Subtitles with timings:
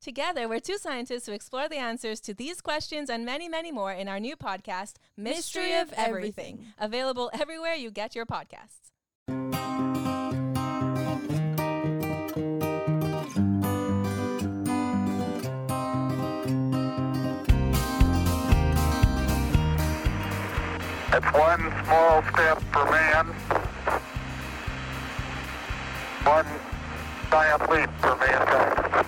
[0.00, 3.92] Together, we're two scientists who explore the answers to these questions and many, many more
[3.92, 6.72] in our new podcast, Mystery, Mystery of of Everything, Everything.
[6.78, 8.92] available everywhere you get your podcasts.
[21.10, 23.26] It's one small step for man,
[26.24, 26.46] one
[27.30, 29.06] giant leap for mankind.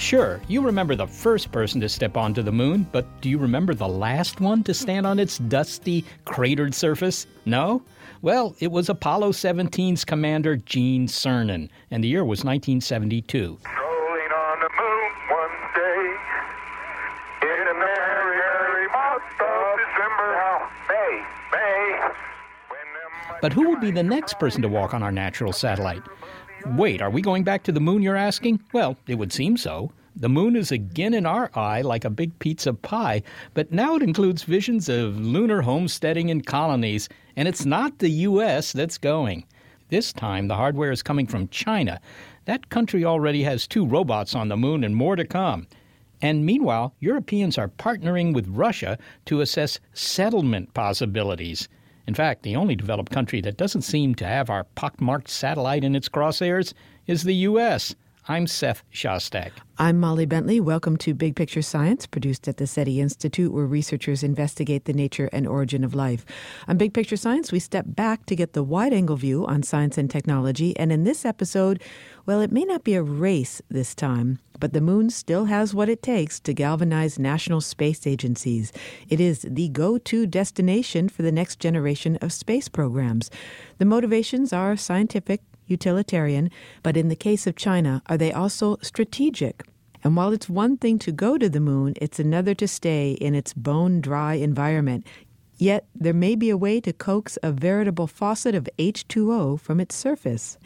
[0.00, 3.74] Sure, you remember the first person to step onto the moon, but do you remember
[3.74, 7.26] the last one to stand on its dusty, cratered surface?
[7.44, 7.82] No?
[8.22, 13.58] Well, it was Apollo 17's commander Gene Cernan, and the year was 1972.
[13.60, 16.16] Strolling on the moon one day
[17.42, 20.32] in a merry, merry month of December.
[20.32, 21.98] Now, May, May.
[22.70, 26.02] When them But who would be the next person to walk on our natural satellite?
[26.66, 28.62] Wait, are we going back to the moon, you're asking?
[28.72, 29.92] Well, it would seem so.
[30.16, 33.22] The moon is again in our eye like a big pizza pie,
[33.54, 38.72] but now it includes visions of lunar homesteading and colonies, and it's not the U.S.
[38.72, 39.46] that's going.
[39.88, 42.00] This time, the hardware is coming from China.
[42.44, 45.66] That country already has two robots on the moon and more to come.
[46.20, 51.68] And meanwhile, Europeans are partnering with Russia to assess settlement possibilities.
[52.10, 55.94] In fact, the only developed country that doesn't seem to have our pockmarked satellite in
[55.94, 56.72] its crosshairs
[57.06, 57.94] is the U.S.
[58.26, 59.52] I'm Seth Shostak.
[59.78, 60.58] I'm Molly Bentley.
[60.58, 65.30] Welcome to Big Picture Science, produced at the SETI Institute, where researchers investigate the nature
[65.32, 66.26] and origin of life.
[66.66, 69.96] On Big Picture Science, we step back to get the wide angle view on science
[69.96, 70.76] and technology.
[70.76, 71.80] And in this episode,
[72.26, 75.88] well, it may not be a race this time, but the moon still has what
[75.88, 78.72] it takes to galvanize national space agencies.
[79.08, 83.30] It is the go to destination for the next generation of space programs.
[83.78, 86.50] The motivations are scientific, utilitarian,
[86.82, 89.62] but in the case of China, are they also strategic?
[90.02, 93.34] And while it's one thing to go to the moon, it's another to stay in
[93.34, 95.06] its bone dry environment.
[95.60, 99.94] Yet there may be a way to coax a veritable faucet of H2O from its
[99.94, 100.56] surface.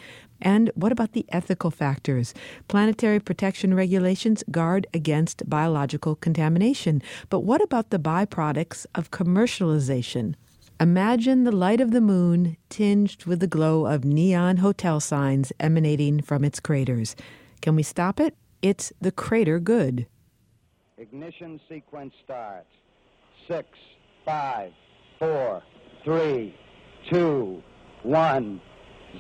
[0.41, 2.35] And what about the ethical factors?
[2.69, 7.03] Planetary protection regulations guard against biological contamination.
[7.31, 10.35] But what about the byproducts of commercialization?
[10.81, 16.21] Imagine the light of the moon tinged with the glow of neon hotel signs emanating
[16.21, 17.15] from its craters.
[17.63, 18.37] Can we stop it?
[18.61, 20.07] It's the crater good.
[20.99, 22.67] Ignition sequence starts.
[23.49, 23.69] Six,
[24.25, 24.73] five,
[25.19, 25.63] four,
[26.05, 26.55] three,
[27.11, 27.63] two,
[28.03, 28.61] one,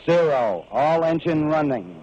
[0.05, 0.66] zero.
[0.71, 2.03] All engine running.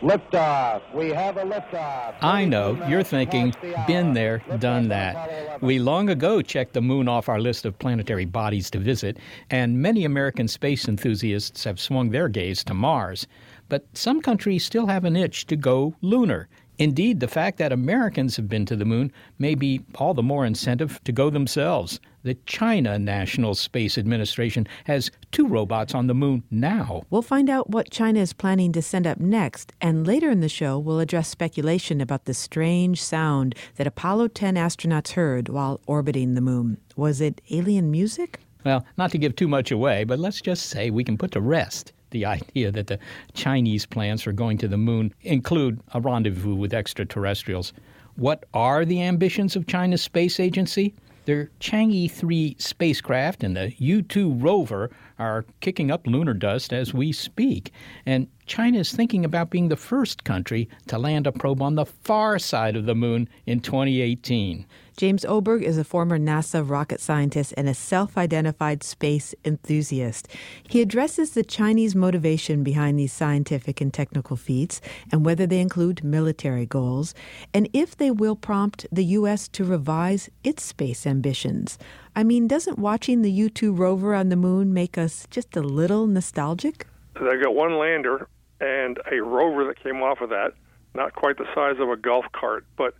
[0.00, 0.82] Liftoff.
[0.94, 2.14] We have a liftoff.
[2.22, 3.52] I know, you're thinking,
[3.88, 5.60] been there, done that.
[5.60, 9.18] We long ago checked the moon off our list of planetary bodies to visit,
[9.50, 13.26] and many American space enthusiasts have swung their gaze to Mars.
[13.68, 16.48] But some countries still have an itch to go lunar.
[16.78, 19.10] Indeed, the fact that Americans have been to the moon
[19.40, 21.98] may be all the more incentive to go themselves.
[22.24, 27.04] The China National Space Administration has two robots on the moon now.
[27.10, 30.48] We'll find out what China is planning to send up next, and later in the
[30.48, 36.34] show, we'll address speculation about the strange sound that Apollo 10 astronauts heard while orbiting
[36.34, 36.78] the moon.
[36.96, 38.40] Was it alien music?
[38.64, 41.40] Well, not to give too much away, but let's just say we can put to
[41.40, 42.98] rest the idea that the
[43.34, 47.72] Chinese plans for going to the moon include a rendezvous with extraterrestrials.
[48.16, 50.94] What are the ambitions of China's space agency?
[51.28, 57.12] Their Chang'e 3 spacecraft and the Yutu rover are kicking up lunar dust as we
[57.12, 57.70] speak.
[58.06, 61.84] And China is thinking about being the first country to land a probe on the
[61.84, 64.64] far side of the moon in 2018.
[64.98, 70.26] James Oberg is a former NASA rocket scientist and a self identified space enthusiast.
[70.68, 74.80] He addresses the Chinese motivation behind these scientific and technical feats
[75.12, 77.14] and whether they include military goals,
[77.54, 79.46] and if they will prompt the U.S.
[79.50, 81.78] to revise its space ambitions.
[82.16, 86.08] I mean, doesn't watching the Yutu rover on the moon make us just a little
[86.08, 86.88] nostalgic?
[87.14, 88.28] They got one lander
[88.60, 90.54] and a rover that came off of that,
[90.96, 92.94] not quite the size of a golf cart, but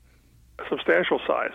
[0.60, 1.50] a substantial size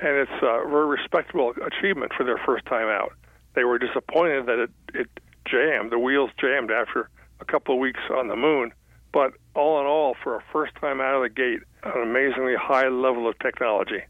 [0.00, 3.12] and it's a very respectable achievement for their first time out.
[3.54, 5.08] They were disappointed that it, it
[5.48, 7.08] jammed, the wheels jammed after
[7.40, 8.72] a couple of weeks on the moon,
[9.12, 12.88] but all in all, for a first time out of the gate, an amazingly high
[12.88, 14.02] level of technology.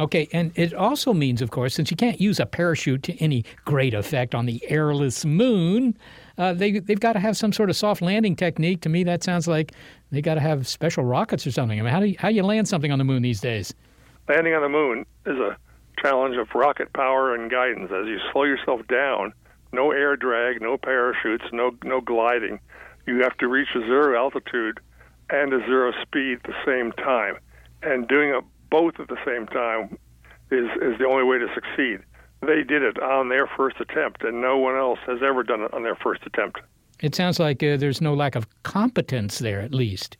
[0.00, 3.44] Okay, and it also means, of course, since you can't use a parachute to any
[3.64, 5.96] great effect on the airless moon,
[6.36, 8.80] uh, they they've got to have some sort of soft landing technique.
[8.80, 9.70] To me, that sounds like
[10.10, 11.78] they got to have special rockets or something.
[11.78, 13.72] I mean, how do you, how do you land something on the moon these days?
[14.28, 15.56] Landing on the moon is a
[16.00, 17.90] challenge of rocket power and guidance.
[17.92, 19.32] As you slow yourself down,
[19.72, 22.60] no air drag, no parachutes, no no gliding.
[23.06, 24.80] You have to reach a zero altitude
[25.30, 27.36] and a zero speed at the same time,
[27.82, 29.98] and doing it both at the same time
[30.50, 32.00] is is the only way to succeed.
[32.40, 35.72] They did it on their first attempt, and no one else has ever done it
[35.72, 36.60] on their first attempt.
[37.00, 40.16] It sounds like uh, there's no lack of competence there, at least.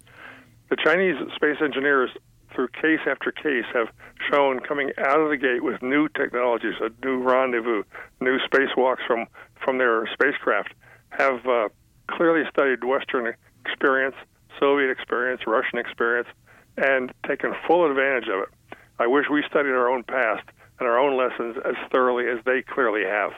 [0.70, 2.10] The Chinese space engineers
[2.54, 3.88] through case after case, have
[4.30, 7.82] shown coming out of the gate with new technologies, a new rendezvous,
[8.20, 9.26] new spacewalks from
[9.62, 10.74] from their spacecraft,
[11.10, 11.68] have uh,
[12.08, 13.34] clearly studied Western
[13.64, 14.14] experience,
[14.60, 16.28] Soviet experience, Russian experience,
[16.76, 18.76] and taken full advantage of it.
[18.98, 20.44] I wish we studied our own past
[20.78, 23.32] and our own lessons as thoroughly as they clearly have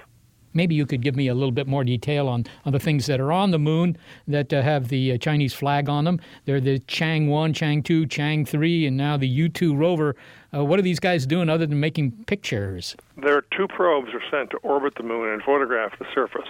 [0.56, 3.20] maybe you could give me a little bit more detail on, on the things that
[3.20, 6.18] are on the moon that uh, have the uh, Chinese flag on them.
[6.46, 10.16] They're the Chang 1, Chang 2, Chang 3, and now the Yutu rover.
[10.52, 12.96] Uh, what are these guys doing other than making pictures?
[13.16, 16.48] There are two probes are sent to orbit the moon and photograph the surface.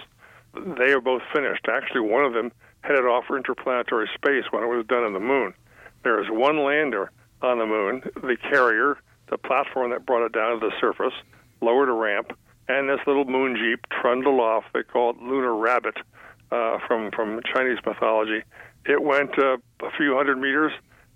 [0.55, 1.67] They are both finished.
[1.69, 5.21] Actually, one of them headed off for interplanetary space when it was done on the
[5.21, 5.53] moon.
[6.05, 7.11] There is one lander
[7.43, 8.99] on the moon, the carrier,
[9.29, 11.13] the platform that brought it down to the surface,
[11.61, 12.33] lowered a ramp,
[12.69, 14.65] and this little moon jeep trundled off.
[14.75, 15.97] They call it Lunar Rabbit
[16.51, 18.43] uh, from from Chinese mythology.
[18.85, 20.73] It went uh, a few hundred meters.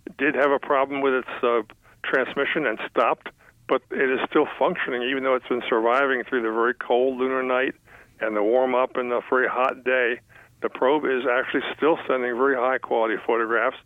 [0.07, 1.63] It did have a problem with its uh,
[2.05, 3.29] transmission and stopped,
[3.69, 7.43] but it is still functioning, even though it's been surviving through the very cold lunar
[7.43, 7.75] night
[8.21, 10.21] and the warm up and the very hot day.
[10.63, 13.77] The probe is actually still sending very high quality photographs.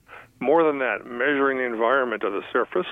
[0.40, 2.86] More than that, measuring the environment of the surface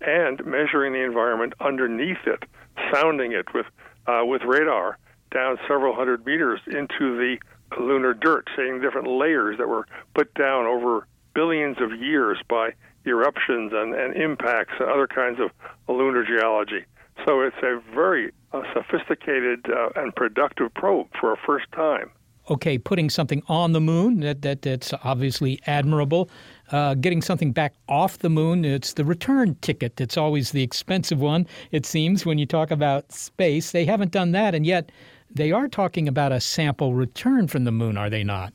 [0.00, 2.44] and measuring the environment underneath it,
[2.92, 3.66] sounding it with
[4.06, 4.98] uh, with radar
[5.32, 7.36] down several hundred meters into the
[7.80, 12.70] lunar dirt, seeing different layers that were put down over billions of years by
[13.04, 15.50] eruptions and, and impacts and other kinds of
[15.88, 16.84] lunar geology.
[17.24, 22.10] So it's a very uh, sophisticated uh, and productive probe for a first time.
[22.50, 26.28] Okay, putting something on the moon, that, that that's obviously admirable
[26.72, 28.64] uh, getting something back off the moon.
[28.64, 33.12] It's the return ticket that's always the expensive one, it seems, when you talk about
[33.12, 33.72] space.
[33.72, 34.90] They haven't done that, and yet
[35.30, 38.52] they are talking about a sample return from the moon, are they not?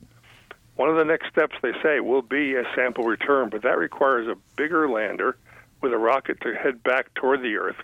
[0.76, 4.28] One of the next steps, they say, will be a sample return, but that requires
[4.28, 5.36] a bigger lander
[5.82, 7.76] with a rocket to head back toward the Earth.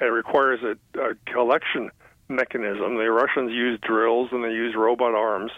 [0.00, 1.90] It requires a, a collection
[2.28, 2.96] mechanism.
[2.96, 5.52] The Russians use drills and they use robot arms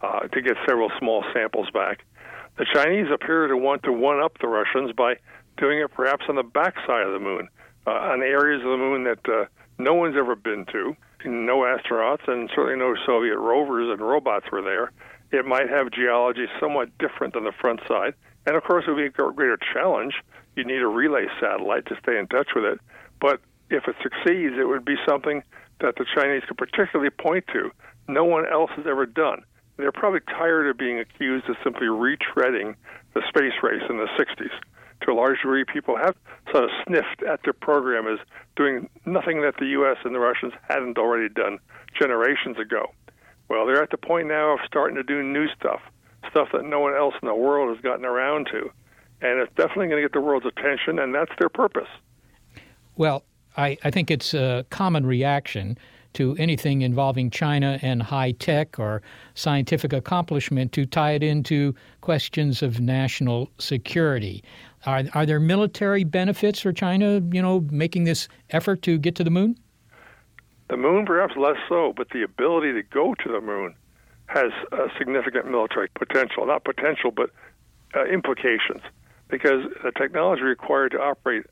[0.00, 2.04] uh, to get several small samples back.
[2.60, 5.14] The Chinese appear to want to one up the Russians by
[5.56, 7.48] doing it perhaps on the backside of the moon,
[7.86, 9.46] uh, on areas of the moon that uh,
[9.78, 10.94] no one's ever been to.
[11.24, 14.92] No astronauts and certainly no Soviet rovers and robots were there.
[15.32, 18.12] It might have geology somewhat different than the front side.
[18.44, 20.12] And of course, it would be a greater challenge.
[20.54, 22.78] You'd need a relay satellite to stay in touch with it.
[23.22, 25.42] But if it succeeds, it would be something
[25.80, 27.70] that the Chinese could particularly point to.
[28.06, 29.44] No one else has ever done
[29.82, 32.74] they're probably tired of being accused of simply retreading
[33.14, 34.50] the space race in the 60s.
[35.02, 36.14] To a large degree, people have
[36.52, 38.18] sort of sniffed at their program as
[38.56, 39.96] doing nothing that the U.S.
[40.04, 41.58] and the Russians hadn't already done
[41.98, 42.92] generations ago.
[43.48, 45.80] Well, they're at the point now of starting to do new stuff,
[46.30, 48.70] stuff that no one else in the world has gotten around to.
[49.22, 51.88] And it's definitely going to get the world's attention, and that's their purpose.
[52.96, 53.24] Well,
[53.56, 55.78] I, I think it's a common reaction
[56.14, 59.02] to anything involving China and high tech or
[59.34, 64.42] scientific accomplishment to tie it into questions of national security.
[64.86, 69.24] Are, are there military benefits for China, you know, making this effort to get to
[69.24, 69.58] the moon?
[70.68, 73.74] The moon, perhaps less so, but the ability to go to the moon
[74.26, 76.46] has uh, significant military potential.
[76.46, 77.30] Not potential, but
[77.94, 78.82] uh, implications.
[79.28, 81.44] Because the technology required to operate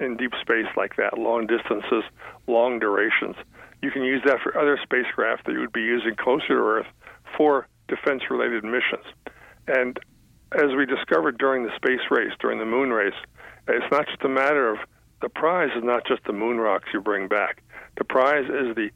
[0.00, 2.02] in deep space like that, long distances,
[2.46, 3.36] long durations,
[3.84, 6.86] you can use that for other spacecraft that you would be using closer to Earth
[7.36, 9.04] for defense related missions.
[9.68, 9.98] And
[10.52, 13.14] as we discovered during the space race, during the moon race,
[13.68, 14.78] it's not just a matter of
[15.20, 17.62] the prize is not just the moon rocks you bring back.
[17.98, 18.90] The prize is the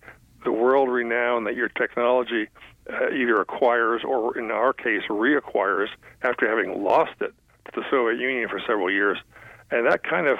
[0.44, 2.48] the world renown that your technology
[2.90, 5.88] uh, either acquires or, in our case, reacquires
[6.22, 9.18] after having lost it to the Soviet Union for several years.
[9.70, 10.38] And that kind of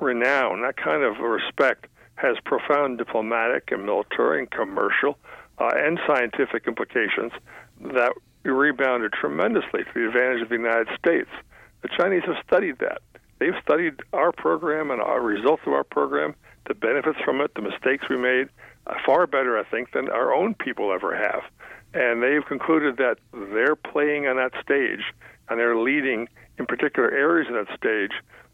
[0.00, 5.18] renown, that kind of respect, has profound diplomatic and military and commercial
[5.58, 7.32] uh, and scientific implications
[7.80, 11.28] that rebounded tremendously to the advantage of the United States.
[11.82, 13.00] The Chinese have studied that.
[13.38, 16.34] They've studied our program and our results of our program,
[16.66, 18.48] the benefits from it, the mistakes we made,
[18.86, 21.42] uh, far better, I think, than our own people ever have.
[21.92, 25.04] And they've concluded that they're playing on that stage
[25.48, 28.12] and they're leading in particular areas of that stage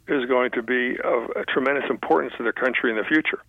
[0.09, 3.43] is going to be of tremendous importance to their country in the future.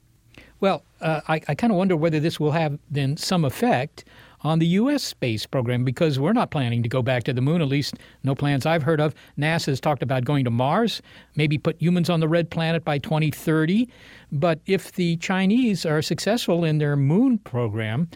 [0.63, 4.05] Well, uh, I, I kind of wonder whether this will have then some effect
[4.43, 5.03] on the U.S.
[5.03, 8.33] space program because we're not planning to go back to the moon, at least no
[8.33, 9.13] plans I've heard of.
[9.37, 11.01] NASA has talked about going to Mars,
[11.35, 13.89] maybe put humans on the red planet by 2030.
[14.31, 18.07] But if the Chinese are successful in their moon program,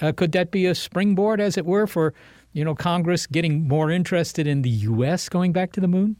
[0.00, 2.14] uh, could that be a springboard, as it were, for
[2.52, 5.28] you know Congress getting more interested in the U.S.
[5.28, 6.14] going back to the moon?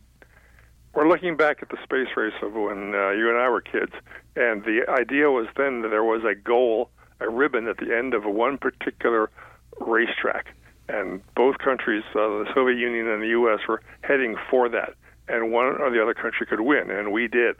[0.96, 3.92] We're looking back at the space race of when uh, you and I were kids,
[4.34, 6.88] and the idea was then that there was a goal,
[7.20, 9.30] a ribbon at the end of one particular
[9.78, 10.54] racetrack.
[10.88, 14.94] And both countries, uh, the Soviet Union and the U.S., were heading for that.
[15.28, 17.56] And one or the other country could win, and we did.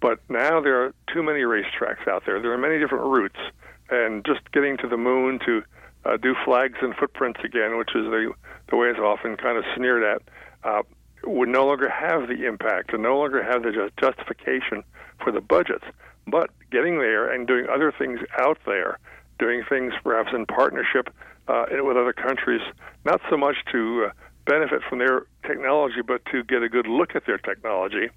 [0.00, 2.40] But now there are too many racetracks out there.
[2.40, 3.40] There are many different routes.
[3.90, 5.62] And just getting to the moon to
[6.06, 8.32] uh, do flags and footprints again, which is the,
[8.70, 10.22] the way it's often kind of sneered at,
[10.66, 10.82] uh,
[11.26, 14.82] would no longer have the impact and no longer have the justification
[15.22, 15.84] for the budgets.
[16.26, 18.98] But getting there and doing other things out there,
[19.38, 21.08] doing things perhaps in partnership
[21.48, 22.62] uh, with other countries,
[23.04, 24.12] not so much to uh,
[24.46, 28.08] benefit from their technology, but to get a good look at their technology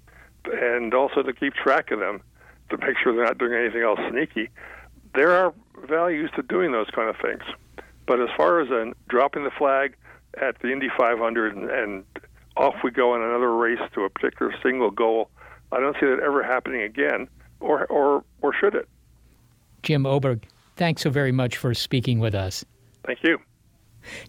[0.44, 2.22] and also to keep track of them
[2.70, 4.48] to make sure they're not doing anything else sneaky.
[5.14, 5.52] There are
[5.86, 7.42] values to doing those kind of things.
[8.06, 9.94] But as far as uh, dropping the flag
[10.40, 12.04] at the Indy 500 and, and
[12.58, 15.30] off we go on another race to a particular single goal,
[15.72, 17.28] I don't see that ever happening again,
[17.60, 18.88] or, or, or should it?
[19.82, 20.44] Jim Oberg,
[20.76, 22.64] thanks so very much for speaking with us.
[23.04, 23.38] Thank you.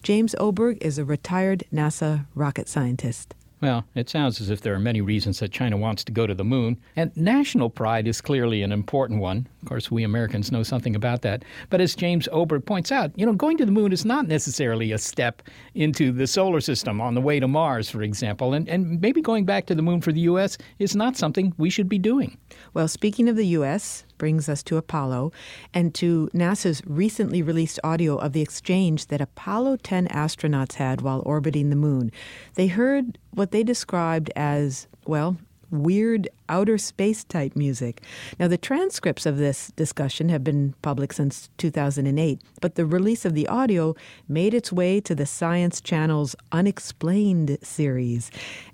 [0.03, 3.36] James Oberg is a retired NASA rocket scientist.
[3.61, 6.33] Well, it sounds as if there are many reasons that China wants to go to
[6.33, 9.47] the moon, and national pride is clearly an important one.
[9.61, 11.43] Of course, we Americans know something about that.
[11.69, 14.93] But as James Oberg points out, you know, going to the moon is not necessarily
[14.93, 15.41] a step
[15.75, 19.43] into the solar system on the way to Mars, for example, and, and maybe going
[19.43, 20.57] back to the moon for the U.S.
[20.79, 22.37] is not something we should be doing.
[22.73, 25.31] Well, speaking of the U.S., brings us to Apollo
[25.73, 31.23] and to NASA's recently released audio of the exchange that Apollo 10 astronauts had while
[31.25, 32.11] orbiting the moon.
[32.53, 35.38] They heard what they described as, well,
[35.71, 38.01] weird outer space type music.
[38.39, 43.33] Now, the transcripts of this discussion have been public since 2008, but the release of
[43.33, 43.95] the audio
[44.27, 48.31] made its way to the Science Channel's Unexplained series.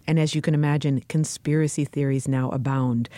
[0.07, 3.09] And as you can imagine, conspiracy theories now abound.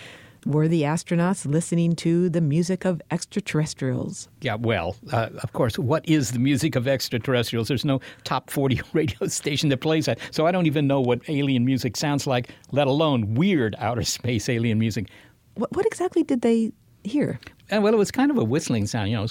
[0.46, 4.29] Were the astronauts listening to the music of extraterrestrials?
[4.41, 7.67] Yeah, well, uh, of course, what is the music of extraterrestrials?
[7.67, 10.20] There's no top 40 radio station that plays that.
[10.32, 14.50] So I don't even know what alien music sounds like, let alone weird outer space
[14.50, 15.08] alien music.
[15.56, 16.72] What, what exactly did they
[17.03, 17.39] hear?
[17.72, 19.27] Uh, well, it was kind of a whistling sound, you know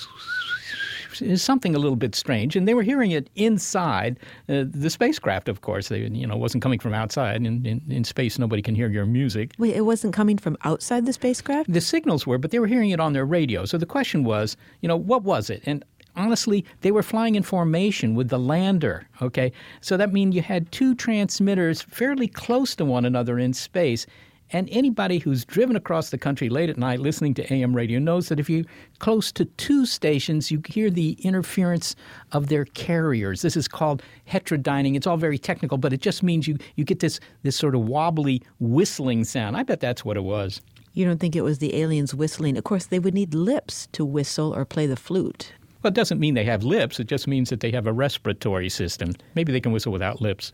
[1.36, 4.18] something a little bit strange, and they were hearing it inside
[4.48, 5.48] uh, the spacecraft.
[5.48, 7.36] Of course, they, you know, wasn't coming from outside.
[7.36, 9.52] In, in, in space, nobody can hear your music.
[9.58, 11.72] Wait, it wasn't coming from outside the spacecraft.
[11.72, 13.64] The signals were, but they were hearing it on their radio.
[13.64, 15.62] So the question was, you know, what was it?
[15.66, 15.84] And
[16.16, 19.08] honestly, they were flying in formation with the lander.
[19.22, 24.06] Okay, so that means you had two transmitters fairly close to one another in space,
[24.52, 28.28] and anybody who's driven across the country late at night listening to AM radio knows
[28.28, 28.64] that if you're
[28.98, 31.96] close to two stations, you hear the interference
[32.32, 33.42] of their carriers.
[33.42, 34.96] This is called heterodyning.
[34.96, 37.82] It's all very technical, but it just means you, you get this, this sort of
[37.82, 39.56] wobbly whistling sound.
[39.56, 40.60] I bet that's what it was.
[40.92, 42.56] You don't think it was the aliens whistling?
[42.56, 45.52] Of course, they would need lips to whistle or play the flute.
[45.82, 46.98] Well, it doesn't mean they have lips.
[46.98, 49.12] It just means that they have a respiratory system.
[49.34, 50.52] Maybe they can whistle without lips.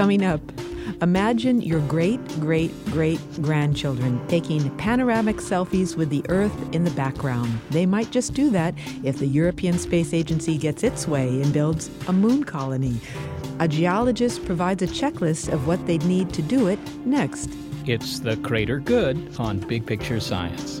[0.00, 0.40] Coming up,
[1.02, 7.60] imagine your great great great grandchildren taking panoramic selfies with the Earth in the background.
[7.68, 11.90] They might just do that if the European Space Agency gets its way and builds
[12.08, 12.98] a moon colony.
[13.58, 17.50] A geologist provides a checklist of what they'd need to do it next.
[17.84, 20.80] It's the Crater Good on Big Picture Science.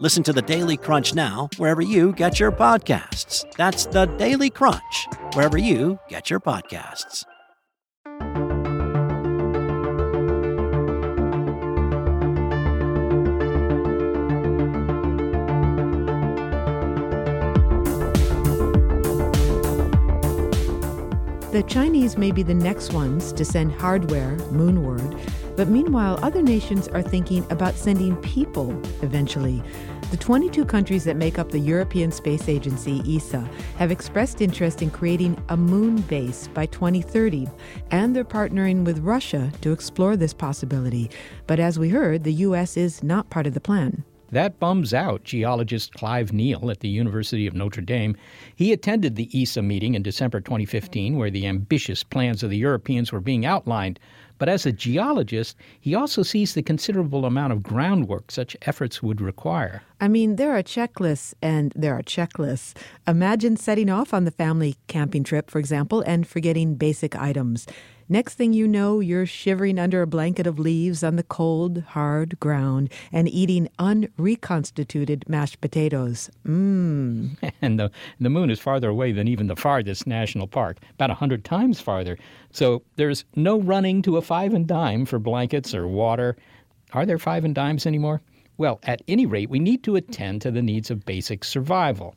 [0.00, 3.44] Listen to the Daily Crunch now, wherever you get your podcasts.
[3.56, 7.24] That's the Daily Crunch, wherever you get your podcasts.
[21.52, 25.16] The Chinese may be the next ones to send hardware moonward,
[25.56, 28.70] but meanwhile, other nations are thinking about sending people
[29.02, 29.62] eventually.
[30.10, 34.90] The 22 countries that make up the European Space Agency, ESA, have expressed interest in
[34.90, 37.48] creating a moon base by 2030,
[37.90, 41.10] and they're partnering with Russia to explore this possibility.
[41.46, 42.76] But as we heard, the U.S.
[42.76, 44.04] is not part of the plan.
[44.30, 48.16] That bums out geologist Clive Neal at the University of Notre Dame.
[48.56, 53.12] He attended the ESA meeting in December 2015, where the ambitious plans of the Europeans
[53.12, 54.00] were being outlined.
[54.38, 59.20] But as a geologist, he also sees the considerable amount of groundwork such efforts would
[59.20, 59.82] require.
[60.00, 62.74] I mean, there are checklists and there are checklists.
[63.06, 67.66] Imagine setting off on the family camping trip, for example, and forgetting basic items.
[68.08, 72.38] Next thing you know, you're shivering under a blanket of leaves on the cold, hard
[72.38, 76.30] ground and eating unreconstituted mashed potatoes.
[76.46, 77.36] Mmm.
[77.62, 77.90] And the,
[78.20, 81.80] the moon is farther away than even the farthest national park, about a 100 times
[81.80, 82.18] farther.
[82.52, 86.36] So there's no running to a five and dime for blankets or water.
[86.92, 88.20] Are there five and dimes anymore?
[88.58, 92.14] Well, at any rate, we need to attend to the needs of basic survival.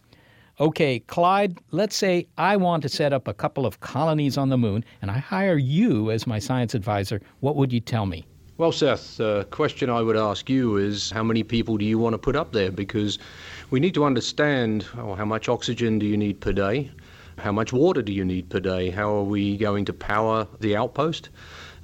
[0.59, 4.57] Okay, Clive, let's say I want to set up a couple of colonies on the
[4.57, 7.21] moon and I hire you as my science advisor.
[7.41, 8.25] What would you tell me?
[8.57, 12.15] Well, Seth, the question I would ask you is how many people do you want
[12.15, 12.71] to put up there?
[12.71, 13.19] Because
[13.69, 16.89] we need to understand oh, how much oxygen do you need per day?
[17.37, 18.89] How much water do you need per day?
[18.89, 21.29] How are we going to power the outpost?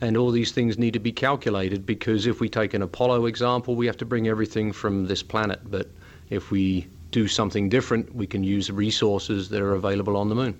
[0.01, 3.75] And all these things need to be calculated because if we take an Apollo example,
[3.75, 5.59] we have to bring everything from this planet.
[5.69, 5.91] But
[6.31, 10.57] if we do something different, we can use resources that are available on the moon.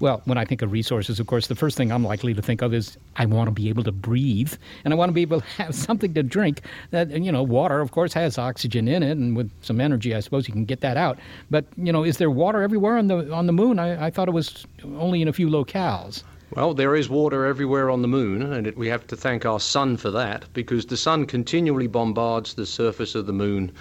[0.00, 2.62] Well, when I think of resources, of course, the first thing I'm likely to think
[2.62, 5.40] of is I want to be able to breathe and I want to be able
[5.40, 6.62] to have something to drink.
[6.92, 10.20] That you know, water, of course, has oxygen in it, and with some energy, I
[10.20, 11.18] suppose you can get that out.
[11.50, 13.80] But you know, is there water everywhere on the on the moon?
[13.80, 16.22] I, I thought it was only in a few locales.
[16.54, 19.60] Well, there is water everywhere on the moon, and it, we have to thank our
[19.60, 23.72] sun for that because the sun continually bombards the surface of the moon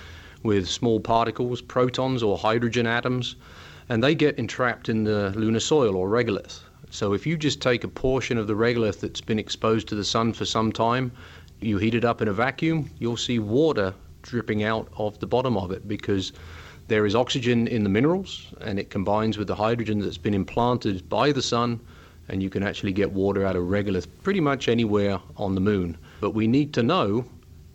[0.43, 3.35] with small particles, protons or hydrogen atoms,
[3.89, 6.59] and they get entrapped in the lunar soil or regolith.
[6.89, 10.03] So if you just take a portion of the regolith that's been exposed to the
[10.03, 11.11] sun for some time,
[11.59, 15.57] you heat it up in a vacuum, you'll see water dripping out of the bottom
[15.57, 16.33] of it because
[16.87, 21.07] there is oxygen in the minerals and it combines with the hydrogen that's been implanted
[21.09, 21.79] by the sun
[22.29, 25.97] and you can actually get water out of regolith pretty much anywhere on the moon.
[26.19, 27.25] But we need to know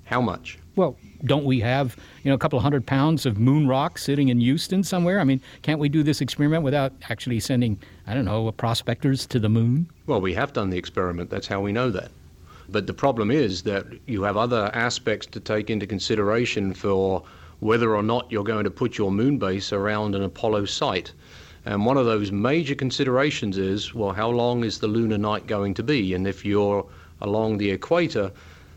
[0.04, 0.58] how much.
[0.76, 4.28] Well, don't we have you know a couple of hundred pounds of moon rock sitting
[4.28, 5.20] in Houston somewhere?
[5.20, 9.38] I mean, can't we do this experiment without actually sending I don't know prospectors to
[9.38, 9.88] the moon?
[10.06, 11.30] Well, we have done the experiment.
[11.30, 12.10] That's how we know that.
[12.68, 17.22] But the problem is that you have other aspects to take into consideration for
[17.60, 21.12] whether or not you're going to put your moon base around an Apollo site.
[21.64, 25.74] And one of those major considerations is well, how long is the lunar night going
[25.74, 26.14] to be?
[26.14, 26.84] And if you're
[27.20, 28.32] along the equator,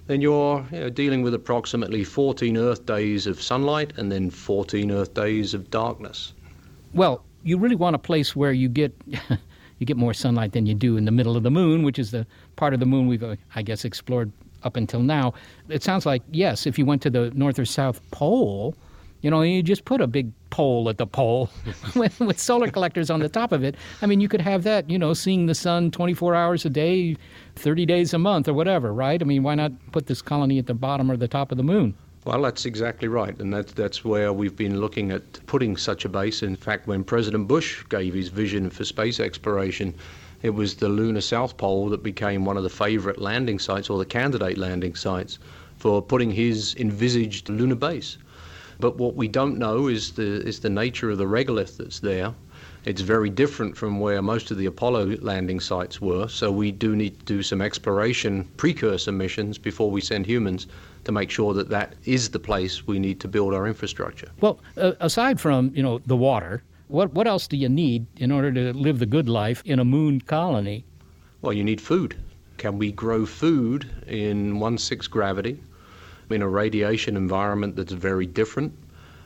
[0.08, 4.92] then you're you know, dealing with approximately 14 Earth days of sunlight and then 14
[4.92, 6.34] Earth days of darkness.
[6.94, 8.94] Well, you really want a place where you get
[9.80, 12.12] you get more sunlight than you do in the middle of the moon, which is
[12.12, 14.32] the part of the moon we've, uh, I guess, explored
[14.64, 15.34] up until now.
[15.70, 18.76] It sounds like yes, if you went to the north or south pole,
[19.22, 21.50] You know, you just put a big pole at the pole
[21.96, 23.76] with, with solar collectors on the top of it.
[24.02, 27.18] I mean, you could have that, you know, seeing the sun 24 hours a day,
[27.56, 29.22] 30 days a month, or whatever, right?
[29.22, 31.64] I mean, why not put this colony at the bottom or the top of the
[31.64, 31.96] moon?
[32.26, 36.10] Well, that's exactly right, and that's that's where we've been looking at putting such a
[36.10, 36.42] base.
[36.42, 39.94] In fact, when President Bush gave his vision for space exploration,
[40.42, 44.00] it was the lunar South Pole that became one of the favorite landing sites or
[44.00, 45.38] the candidate landing sites
[45.78, 48.18] for putting his envisaged lunar base.
[48.80, 52.34] But what we don't know is the is the nature of the regolith that's there.
[52.86, 56.96] It's very different from where most of the Apollo landing sites were, so we do
[56.96, 60.68] need to do some exploration precursor missions before we send humans
[61.06, 64.30] to make sure that that is the place we need to build our infrastructure.
[64.42, 68.32] Well, uh, aside from you know the water, what what else do you need in
[68.32, 70.86] order to live the good life in a moon colony?
[71.42, 72.16] Well, you need food.
[72.58, 75.60] Can we grow food in one sixth gravity
[76.30, 78.74] in a radiation environment that's very different?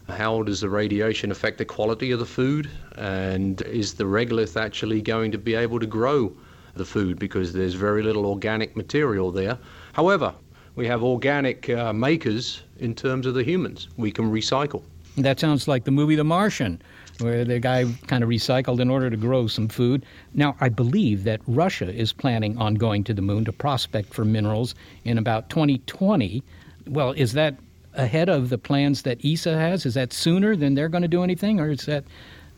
[0.08, 2.70] How does the radiation affect the quality of the food?
[2.98, 6.36] And is the regolith actually going to be able to grow
[6.76, 9.58] the food because there's very little organic material there?
[9.94, 10.34] However,
[10.76, 13.88] we have organic uh, makers in terms of the humans.
[13.98, 14.82] We can recycle.
[15.18, 16.82] That sounds like the movie The Martian,
[17.20, 20.06] where the guy kind of recycled in order to grow some food.
[20.34, 24.24] Now, I believe that Russia is planning on going to the moon to prospect for
[24.24, 26.42] minerals in about 2020.
[26.89, 27.56] Well, is that
[27.93, 29.86] ahead of the plans that ESA has?
[29.86, 32.04] Is that sooner than they're going to do anything, or is that,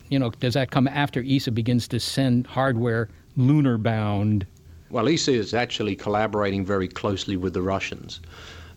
[0.10, 4.48] you know, does that come after ESA begins to send hardware lunar bound?
[4.90, 8.22] Well, ESA is actually collaborating very closely with the Russians.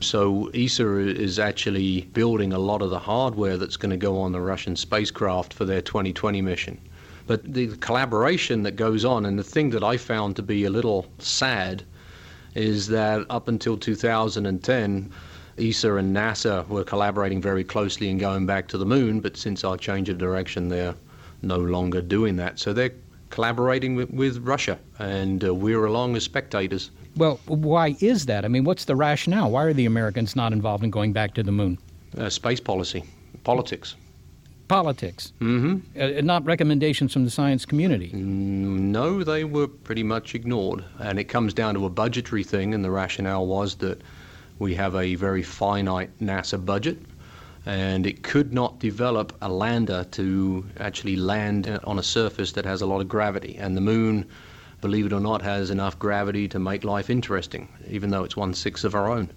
[0.00, 4.32] So ESA is actually building a lot of the hardware that's going to go on
[4.32, 6.80] the Russian spacecraft for their 2020 mission.
[7.28, 10.70] But the collaboration that goes on, and the thing that I found to be a
[10.70, 11.84] little sad,
[12.56, 15.12] is that up until 2010,
[15.58, 19.64] ESA and NASA were collaborating very closely in going back to the moon, but since
[19.64, 20.94] our change of direction, they're
[21.42, 22.58] no longer doing that.
[22.58, 22.92] So they're
[23.30, 26.90] collaborating with, with Russia, and uh, we're along as spectators.
[27.16, 28.44] Well, why is that?
[28.44, 29.50] I mean, what's the rationale?
[29.50, 31.78] Why are the Americans not involved in going back to the moon?
[32.16, 33.04] Uh, space policy,
[33.44, 33.96] politics.
[34.66, 35.32] Politics.
[35.40, 36.00] Mm-hmm.
[36.00, 38.10] Uh, not recommendations from the science community.
[38.10, 40.84] Mm, no, they were pretty much ignored.
[40.98, 44.00] And it comes down to a budgetary thing, and the rationale was that
[44.58, 46.98] we have a very finite NASA budget,
[47.66, 52.64] and it could not develop a lander to actually land uh, on a surface that
[52.64, 53.56] has a lot of gravity.
[53.56, 54.26] And the moon,
[54.80, 58.54] believe it or not, has enough gravity to make life interesting, even though it's one
[58.54, 59.30] sixth of our own.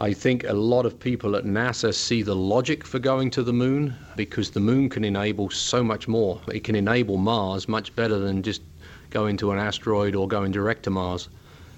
[0.00, 3.52] I think a lot of people at NASA see the logic for going to the
[3.52, 6.40] moon because the moon can enable so much more.
[6.52, 8.62] It can enable Mars much better than just
[9.10, 11.28] going to an asteroid or going direct to Mars.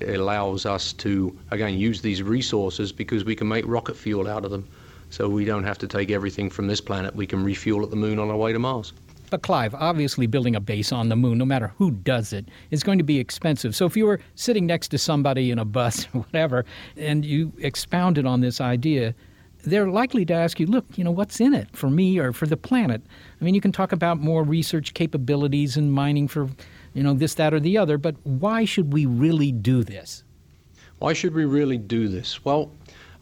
[0.00, 4.44] It allows us to, again, use these resources because we can make rocket fuel out
[4.44, 4.66] of them.
[5.10, 7.14] So we don't have to take everything from this planet.
[7.14, 8.92] We can refuel at the moon on our way to Mars.
[9.30, 12.82] But Clive, obviously building a base on the moon, no matter who does it, is
[12.82, 13.76] going to be expensive.
[13.76, 16.64] So if you were sitting next to somebody in a bus or whatever,
[16.96, 19.14] and you expounded on this idea,
[19.62, 22.46] they're likely to ask you, look, you know, what's in it for me or for
[22.46, 23.02] the planet?
[23.40, 26.48] I mean, you can talk about more research capabilities and mining for,
[26.94, 30.24] you know, this, that, or the other, but why should we really do this?
[30.98, 32.44] Why should we really do this?
[32.44, 32.72] Well,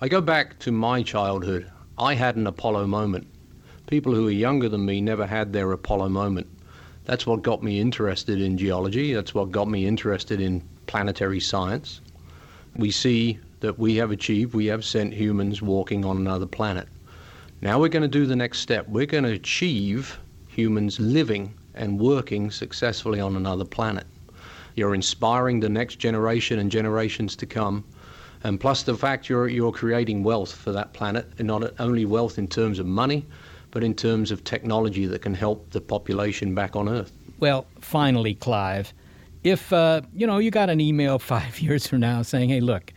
[0.00, 1.70] I go back to my childhood.
[1.98, 3.26] I had an Apollo moment.
[3.86, 6.46] People who are younger than me never had their Apollo moment.
[7.04, 9.14] That's what got me interested in geology.
[9.14, 12.00] That's what got me interested in planetary science.
[12.76, 16.86] We see that we have achieved, we have sent humans walking on another planet.
[17.60, 18.88] Now we're going to do the next step.
[18.88, 24.06] We're going to achieve humans living and working successfully on another planet.
[24.74, 27.84] You're inspiring the next generation and generations to come.
[28.44, 32.38] And plus the fact you're, you're creating wealth for that planet, and not only wealth
[32.38, 33.26] in terms of money,
[33.70, 37.12] but in terms of technology that can help the population back on Earth.
[37.40, 38.92] Well, finally, Clive,
[39.44, 42.92] if uh, you know you got an email five years from now saying, "Hey, look,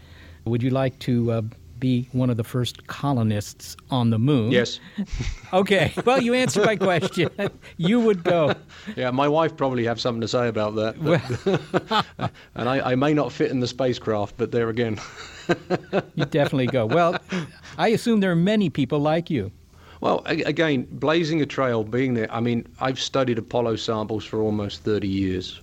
[0.46, 1.41] would you like to uh,
[1.82, 4.80] be one of the first colonists on the moon?" Yes.
[5.54, 5.94] okay.
[6.06, 7.30] Well, you answered my question.
[7.78, 8.54] you would go.
[8.96, 11.04] Yeah, my wife probably have something to say about that.
[11.04, 14.98] But, and I, I may not fit in the spacecraft, but there again.
[16.15, 16.86] you definitely go.
[16.86, 17.17] Well,
[17.78, 19.52] I assume there are many people like you.
[20.02, 22.32] Well, again, blazing a trail, being there.
[22.34, 25.62] I mean, I've studied Apollo samples for almost 30 years.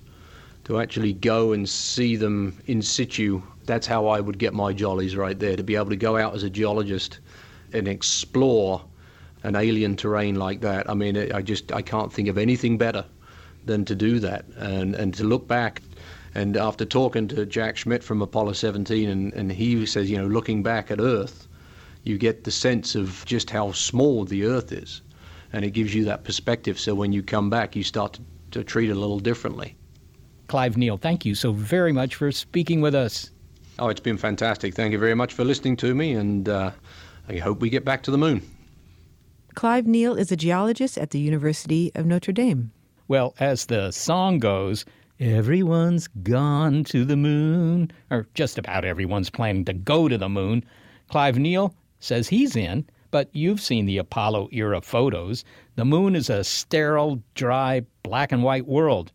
[0.68, 5.16] To actually go and see them in situ, that's how I would get my jollies
[5.16, 5.56] right there.
[5.56, 7.20] To be able to go out as a geologist
[7.72, 8.84] and explore
[9.44, 10.90] an alien terrain like that.
[10.90, 13.06] I mean, I just I can't think of anything better
[13.64, 15.80] than to do that and and to look back.
[16.34, 20.26] And after talking to Jack Schmitt from Apollo 17, and, and he says, you know,
[20.26, 21.48] looking back at Earth,
[22.04, 25.00] you get the sense of just how small the Earth is.
[25.50, 26.78] And it gives you that perspective.
[26.78, 29.77] So when you come back, you start to, to treat it a little differently.
[30.48, 33.30] Clive Neal, thank you so very much for speaking with us.
[33.78, 34.74] Oh, it's been fantastic.
[34.74, 36.70] Thank you very much for listening to me, and uh,
[37.28, 38.42] I hope we get back to the moon.
[39.54, 42.72] Clive Neal is a geologist at the University of Notre Dame.
[43.08, 44.86] Well, as the song goes,
[45.20, 50.64] everyone's gone to the moon, or just about everyone's planning to go to the moon.
[51.10, 55.44] Clive Neal says he's in, but you've seen the Apollo era photos.
[55.76, 59.12] The moon is a sterile, dry, black and white world.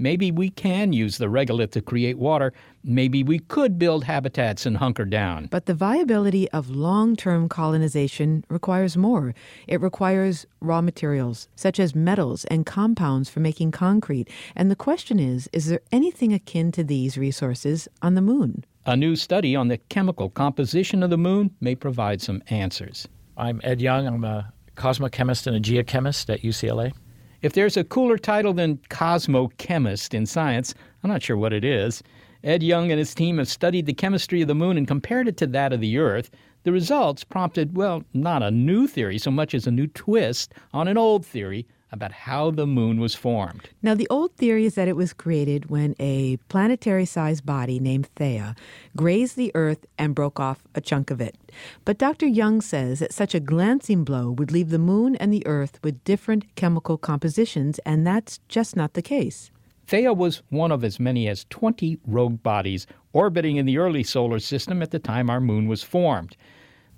[0.00, 2.52] Maybe we can use the regolith to create water.
[2.84, 5.46] Maybe we could build habitats and hunker down.
[5.46, 9.34] But the viability of long term colonization requires more.
[9.66, 14.30] It requires raw materials, such as metals and compounds for making concrete.
[14.54, 18.64] And the question is is there anything akin to these resources on the moon?
[18.86, 23.08] A new study on the chemical composition of the moon may provide some answers.
[23.36, 24.06] I'm Ed Young.
[24.06, 26.92] I'm a cosmochemist and a geochemist at UCLA.
[27.40, 32.02] If there's a cooler title than cosmochemist in science, I'm not sure what it is.
[32.42, 35.36] Ed Young and his team have studied the chemistry of the moon and compared it
[35.36, 36.30] to that of the Earth.
[36.64, 40.88] The results prompted, well, not a new theory so much as a new twist on
[40.88, 43.68] an old theory about how the moon was formed.
[43.82, 48.08] Now, the old theory is that it was created when a planetary sized body named
[48.16, 48.56] Theia
[48.96, 51.36] grazed the Earth and broke off a chunk of it.
[51.84, 52.26] But Dr.
[52.26, 56.04] Young says that such a glancing blow would leave the moon and the Earth with
[56.04, 59.50] different chemical compositions, and that's just not the case.
[59.86, 64.38] Theia was one of as many as 20 rogue bodies orbiting in the early solar
[64.38, 66.36] system at the time our moon was formed.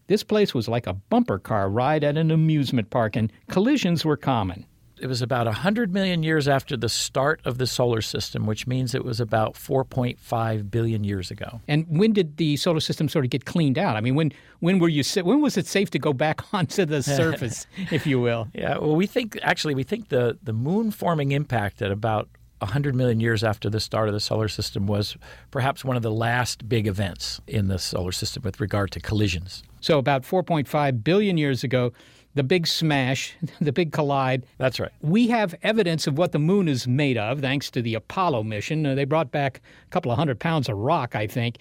[0.08, 4.16] This place was like a bumper car ride at an amusement park, and collisions were
[4.16, 4.66] common
[5.00, 8.94] it was about 100 million years after the start of the solar system, which means
[8.94, 11.60] it was about 4.5 billion years ago.
[11.66, 13.96] And when did the solar system sort of get cleaned out?
[13.96, 17.02] I mean, when when were you when was it safe to go back onto the
[17.02, 18.48] surface, if you will?
[18.54, 22.94] Yeah, well, we think actually we think the the moon forming impact at about 100
[22.94, 25.16] million years after the start of the solar system was
[25.50, 29.62] perhaps one of the last big events in the solar system with regard to collisions.
[29.80, 31.92] So about 4.5 billion years ago,
[32.34, 34.44] the big smash, the big collide.
[34.58, 34.92] That's right.
[35.00, 38.86] We have evidence of what the moon is made of thanks to the Apollo mission.
[38.86, 41.58] Uh, they brought back a couple of hundred pounds of rock, I think.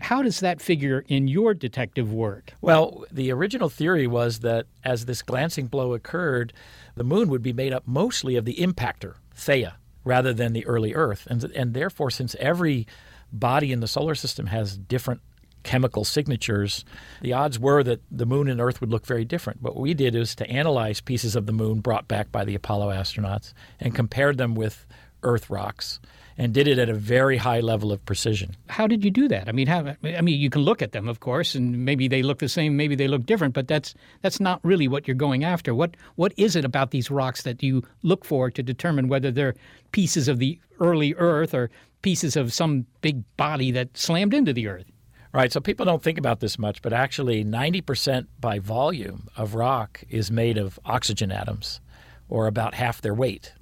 [0.00, 2.52] How does that figure in your detective work?
[2.60, 6.52] Well, the original theory was that as this glancing blow occurred,
[6.94, 10.94] the moon would be made up mostly of the impactor, Theia, rather than the early
[10.94, 11.26] Earth.
[11.28, 12.86] And, and therefore, since every
[13.32, 15.22] body in the solar system has different
[15.62, 16.84] chemical signatures,
[17.20, 19.62] the odds were that the moon and Earth would look very different.
[19.62, 22.90] What we did is to analyze pieces of the moon brought back by the Apollo
[22.90, 24.86] astronauts and compared them with
[25.22, 26.00] Earth rocks
[26.40, 28.56] and did it at a very high level of precision.
[28.68, 29.46] How did you do that?
[29.46, 32.22] I mean, how, I mean, you can look at them, of course, and maybe they
[32.22, 35.44] look the same, maybe they look different, but that's that's not really what you're going
[35.44, 35.74] after.
[35.74, 39.54] What what is it about these rocks that you look for to determine whether they're
[39.92, 41.70] pieces of the early Earth or
[42.00, 44.86] pieces of some big body that slammed into the Earth?
[45.32, 45.52] Right.
[45.52, 50.28] So people don't think about this much, but actually, 90% by volume of rock is
[50.30, 51.80] made of oxygen atoms,
[52.28, 53.52] or about half their weight.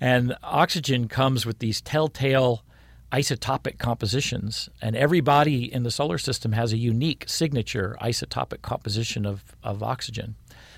[0.00, 2.64] And oxygen comes with these telltale
[3.12, 9.26] isotopic compositions, and every body in the solar system has a unique signature isotopic composition
[9.26, 10.36] of, of oxygen.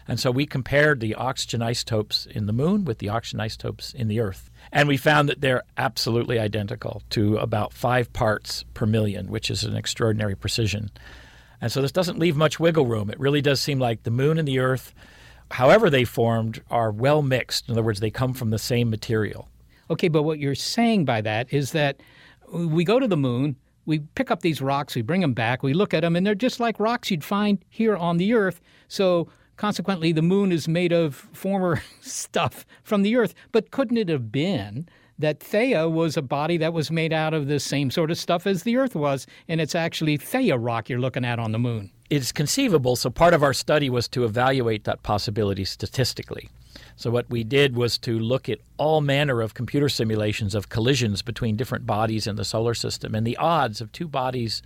[0.08, 4.08] And so we compared the oxygen isotopes in the moon with the oxygen isotopes in
[4.08, 4.50] the Earth.
[4.72, 9.64] And we found that they're absolutely identical to about five parts per million, which is
[9.64, 10.90] an extraordinary precision.
[11.60, 13.10] And so this doesn't leave much wiggle room.
[13.10, 14.94] It really does seem like the moon and the Earth,
[15.50, 17.68] however they formed, are well mixed.
[17.68, 19.48] In other words, they come from the same material.
[19.90, 22.00] Okay, but what you're saying by that is that
[22.50, 25.74] we go to the moon, we pick up these rocks, we bring them back, we
[25.74, 28.60] look at them, and they're just like rocks you'd find here on the Earth.
[28.88, 29.28] So
[29.62, 33.32] Consequently, the moon is made of former stuff from the Earth.
[33.52, 34.88] But couldn't it have been
[35.20, 38.44] that Theia was a body that was made out of the same sort of stuff
[38.44, 41.92] as the Earth was, and it's actually Theia rock you're looking at on the moon?
[42.10, 42.96] It's conceivable.
[42.96, 46.48] So part of our study was to evaluate that possibility statistically.
[46.96, 51.22] So what we did was to look at all manner of computer simulations of collisions
[51.22, 54.60] between different bodies in the solar system, and the odds of two bodies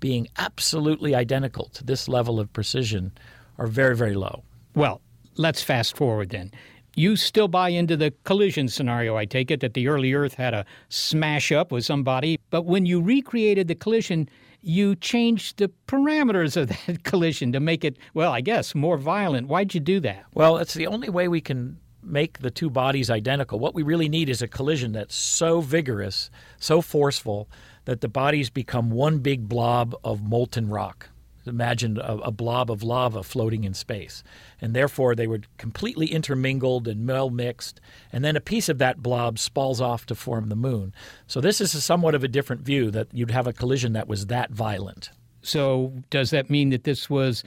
[0.00, 3.12] being absolutely identical to this level of precision
[3.58, 4.42] are very, very low.
[4.74, 5.00] Well,
[5.36, 6.52] let's fast forward then.
[6.94, 10.54] You still buy into the collision scenario, I take it, that the early Earth had
[10.54, 12.40] a smash up with somebody.
[12.50, 14.28] But when you recreated the collision,
[14.62, 19.48] you changed the parameters of that collision to make it, well, I guess, more violent.
[19.48, 20.24] Why'd you do that?
[20.34, 23.58] Well, it's the only way we can make the two bodies identical.
[23.58, 27.48] What we really need is a collision that's so vigorous, so forceful,
[27.84, 31.10] that the bodies become one big blob of molten rock.
[31.48, 34.22] Imagine a, a blob of lava floating in space.
[34.60, 37.80] And therefore, they were completely intermingled and well mixed.
[38.12, 40.94] And then a piece of that blob spalls off to form the moon.
[41.26, 44.08] So, this is a somewhat of a different view that you'd have a collision that
[44.08, 45.10] was that violent.
[45.42, 47.44] So, does that mean that this was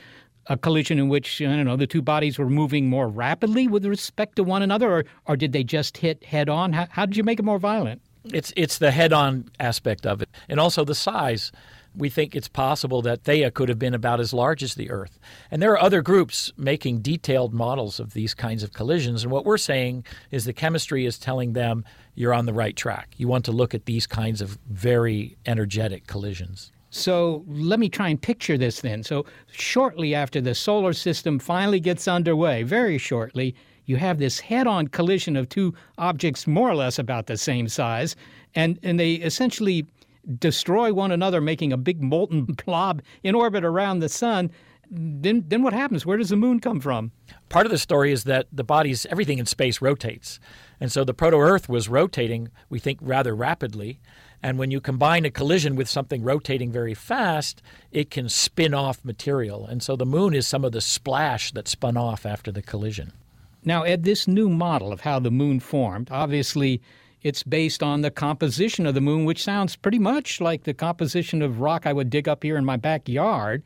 [0.47, 3.85] a collision in which, I don't know, the two bodies were moving more rapidly with
[3.85, 6.73] respect to one another, or, or did they just hit head on?
[6.73, 8.01] How, how did you make it more violent?
[8.25, 11.51] It's it's the head-on aspect of it, and also the size.
[11.95, 15.19] We think it's possible that Theia could have been about as large as the Earth.
[15.49, 19.23] And there are other groups making detailed models of these kinds of collisions.
[19.23, 21.83] And what we're saying is the chemistry is telling them
[22.15, 23.09] you're on the right track.
[23.17, 26.71] You want to look at these kinds of very energetic collisions.
[26.91, 29.01] So let me try and picture this then.
[29.03, 34.67] So, shortly after the solar system finally gets underway, very shortly, you have this head
[34.67, 38.15] on collision of two objects more or less about the same size,
[38.55, 39.87] and, and they essentially
[40.39, 44.51] destroy one another, making a big molten blob in orbit around the sun.
[44.89, 46.05] Then, then what happens?
[46.05, 47.11] Where does the moon come from?
[47.47, 50.39] Part of the story is that the bodies, everything in space rotates.
[50.81, 54.01] And so the proto Earth was rotating, we think, rather rapidly.
[54.43, 59.05] And when you combine a collision with something rotating very fast, it can spin off
[59.05, 59.65] material.
[59.65, 63.13] And so the moon is some of the splash that spun off after the collision.
[63.63, 66.81] Now, Ed, this new model of how the moon formed, obviously,
[67.21, 71.41] it's based on the composition of the moon, which sounds pretty much like the composition
[71.41, 73.63] of rock I would dig up here in my backyard.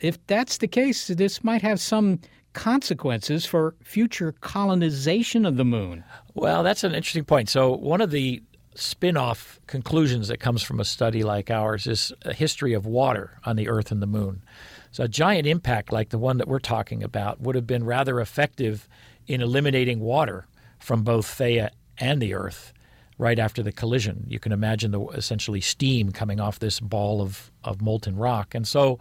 [0.00, 2.20] If that's the case, this might have some
[2.52, 6.04] consequences for future colonization of the moon.
[6.34, 7.50] Well, that's an interesting point.
[7.50, 8.42] So, one of the
[8.74, 13.38] spin off conclusions that comes from a study like ours is a history of water
[13.44, 14.42] on the Earth and the moon.
[14.90, 18.20] So, a giant impact like the one that we're talking about would have been rather
[18.20, 18.88] effective
[19.26, 20.46] in eliminating water
[20.78, 22.72] from both Theia and the Earth
[23.18, 24.24] right after the collision.
[24.28, 28.54] You can imagine the essentially steam coming off this ball of, of molten rock.
[28.54, 28.98] And so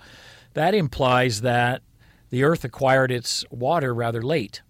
[0.54, 1.82] that implies that
[2.30, 4.62] the Earth acquired its water rather late.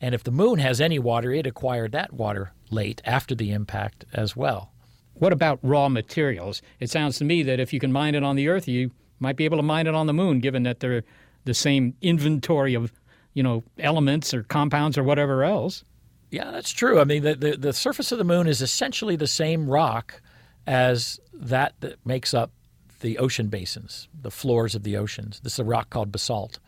[0.00, 4.04] And if the moon has any water, it acquired that water late after the impact
[4.12, 4.70] as well.
[5.14, 6.62] What about raw materials?
[6.80, 9.36] It sounds to me that if you can mine it on the Earth, you might
[9.36, 11.04] be able to mine it on the moon, given that they're
[11.44, 12.92] the same inventory of
[13.34, 15.84] you know, elements or compounds or whatever else.
[16.34, 16.98] Yeah, that's true.
[16.98, 20.20] I mean, the, the, the surface of the moon is essentially the same rock
[20.66, 22.50] as that that makes up
[22.98, 25.38] the ocean basins, the floors of the oceans.
[25.44, 26.58] This is a rock called basalt.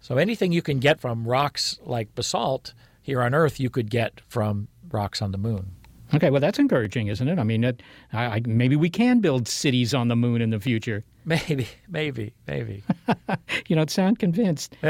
[0.00, 4.20] So anything you can get from rocks like basalt here on Earth, you could get
[4.26, 5.76] from rocks on the moon.
[6.12, 7.38] Okay, well, that's encouraging, isn't it?
[7.38, 7.80] I mean, it,
[8.12, 11.04] I, I, maybe we can build cities on the moon in the future.
[11.24, 12.82] Maybe, maybe, maybe.
[13.68, 14.74] you don't sound convinced.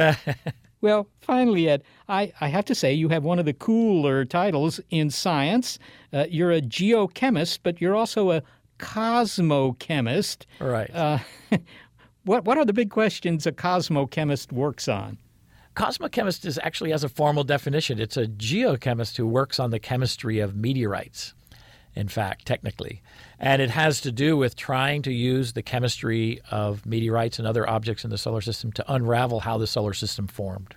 [0.80, 4.80] Well, finally, Ed, I, I have to say you have one of the cooler titles
[4.90, 5.78] in science.
[6.12, 8.42] Uh, you're a geochemist, but you're also a
[8.78, 10.44] cosmochemist.
[10.60, 10.90] Right.
[10.94, 11.18] Uh,
[12.24, 15.18] what, what are the big questions a cosmochemist works on?
[15.74, 18.00] Cosmochemist is actually has a formal definition.
[18.00, 21.34] It's a geochemist who works on the chemistry of meteorites
[21.98, 23.02] in fact, technically.
[23.40, 27.68] And it has to do with trying to use the chemistry of meteorites and other
[27.68, 30.76] objects in the solar system to unravel how the solar system formed.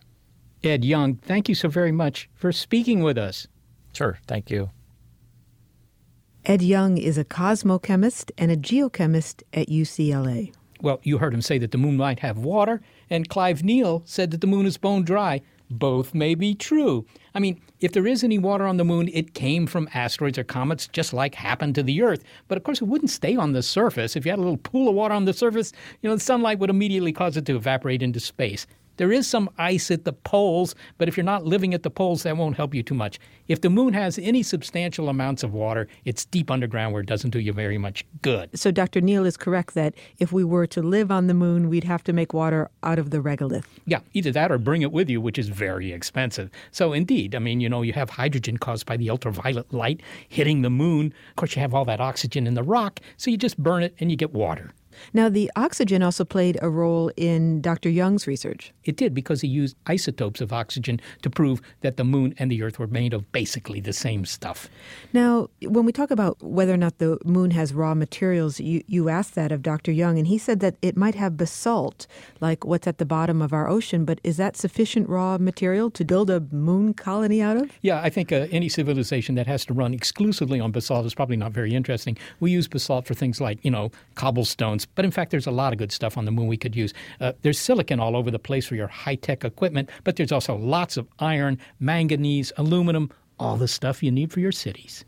[0.64, 3.48] Ed Young, thank you so very much for speaking with us.
[3.94, 4.72] Sure, thank you.
[6.44, 10.52] Ed Young is a cosmochemist and a geochemist at UCLA.
[10.82, 12.82] Well, you heard him say that the moon might have water,
[13.12, 15.42] and Clive Neal said that the moon is bone dry.
[15.70, 17.06] Both may be true.
[17.34, 20.44] I mean, if there is any water on the moon, it came from asteroids or
[20.44, 22.24] comets, just like happened to the Earth.
[22.48, 24.16] But of course, it wouldn't stay on the surface.
[24.16, 26.60] If you had a little pool of water on the surface, you know, the sunlight
[26.60, 28.68] would immediately cause it to evaporate into space.
[29.02, 32.22] There is some ice at the poles, but if you're not living at the poles,
[32.22, 33.20] that won't help you too much.
[33.48, 37.32] If the moon has any substantial amounts of water, it's deep underground where it doesn't
[37.32, 38.52] do you very much good.
[38.54, 39.02] So Dr.
[39.02, 42.14] Neal is correct that if we were to live on the moon, we'd have to
[42.14, 43.66] make water out of the regolith.
[43.88, 46.52] Yeah, either that or bring it with you, which is very expensive.
[46.70, 50.62] So indeed, I mean, you know, you have hydrogen caused by the ultraviolet light hitting
[50.62, 51.12] the moon.
[51.32, 53.96] Of course, you have all that oxygen in the rock, so you just burn it
[54.00, 54.70] and you get water.
[55.14, 57.90] Now, the oxygen also played a role in Dr.
[57.90, 58.74] Young's research.
[58.84, 62.64] It did because he used isotopes of oxygen to prove that the moon and the
[62.64, 64.70] earth were made of basically the same stuff.
[65.14, 69.10] Now, when we talk about whether or not the moon has raw materials, you, you
[69.10, 69.92] asked that of Dr.
[69.92, 72.08] Young, and he said that it might have basalt,
[72.40, 76.06] like what's at the bottom of our ocean, but is that sufficient raw material to
[76.06, 77.72] build a moon colony out of?
[77.82, 81.38] Yeah, I think uh, any civilization that has to run exclusively on basalt is probably
[81.38, 82.18] not very interesting.
[82.40, 85.74] We use basalt for things like, you know, cobblestones but in fact, there's a lot
[85.74, 86.94] of good stuff on the moon we could use.
[87.20, 90.56] Uh, there's silicon all over the place for your high tech equipment, but there's also
[90.56, 93.10] lots of iron, manganese, aluminum,
[93.40, 95.06] all the stuff you need for your cities.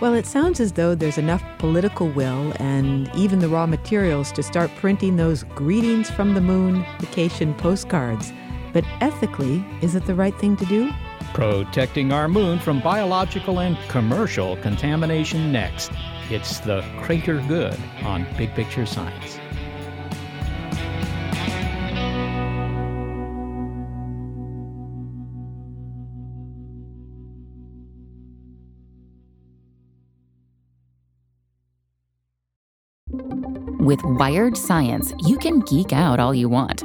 [0.00, 4.42] Well, it sounds as though there's enough political will and even the raw materials to
[4.42, 8.32] start printing those greetings from the moon vacation postcards.
[8.72, 10.90] But ethically, is it the right thing to do?
[11.32, 15.90] Protecting our moon from biological and commercial contamination next.
[16.28, 19.38] It's the Crater Good on Big Picture Science.
[33.78, 36.84] With Wired Science, you can geek out all you want.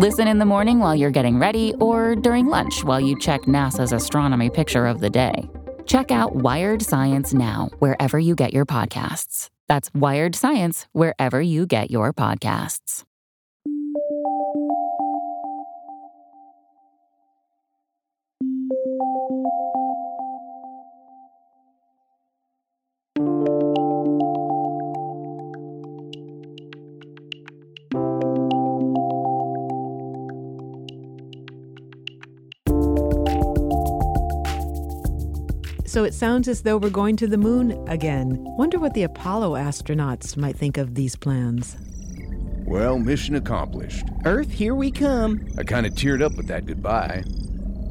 [0.00, 3.92] Listen in the morning while you're getting ready or during lunch while you check NASA's
[3.92, 5.46] astronomy picture of the day.
[5.84, 9.50] Check out Wired Science now, wherever you get your podcasts.
[9.68, 13.02] That's Wired Science, wherever you get your podcasts.
[35.90, 38.36] So it sounds as though we're going to the moon again.
[38.56, 41.76] Wonder what the Apollo astronauts might think of these plans.
[42.64, 44.06] Well, mission accomplished.
[44.24, 45.44] Earth, here we come.
[45.58, 47.24] I kind of teared up with that goodbye.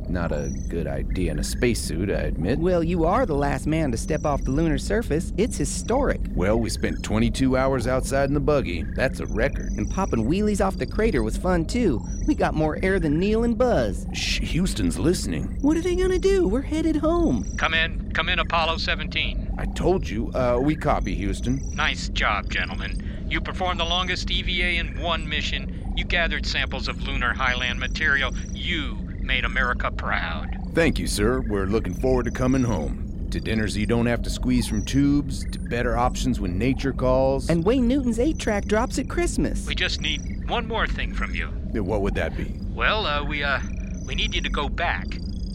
[0.10, 2.58] Not a good idea in a spacesuit, I admit.
[2.58, 5.32] Well, you are the last man to step off the lunar surface.
[5.38, 6.20] It's historic.
[6.34, 8.84] Well, we spent 22 hours outside in the buggy.
[8.96, 9.74] That's a record.
[9.74, 12.02] And popping wheelies off the crater was fun too.
[12.26, 14.08] We got more air than Neil and Buzz.
[14.14, 15.58] Shh, Houston's listening.
[15.62, 16.48] What are they gonna do?
[16.48, 17.46] We're headed home.
[17.58, 18.12] Come in.
[18.14, 19.56] Come in, Apollo 17.
[19.60, 20.32] I told you.
[20.34, 21.62] Uh, we copy, Houston.
[21.76, 23.28] Nice job, gentlemen.
[23.30, 25.94] You performed the longest EVA in one mission.
[25.96, 28.34] You gathered samples of lunar highland material.
[28.54, 28.98] You
[29.30, 30.58] made America proud.
[30.74, 31.42] Thank you, sir.
[31.42, 33.28] We're looking forward to coming home.
[33.30, 37.48] To dinners you don't have to squeeze from tubes, to better options when nature calls.
[37.48, 39.68] And Wayne Newton's 8 track drops at Christmas.
[39.68, 41.46] We just need one more thing from you.
[41.84, 42.56] What would that be?
[42.74, 43.60] Well, uh, we, uh,
[44.08, 45.06] we need you to go back.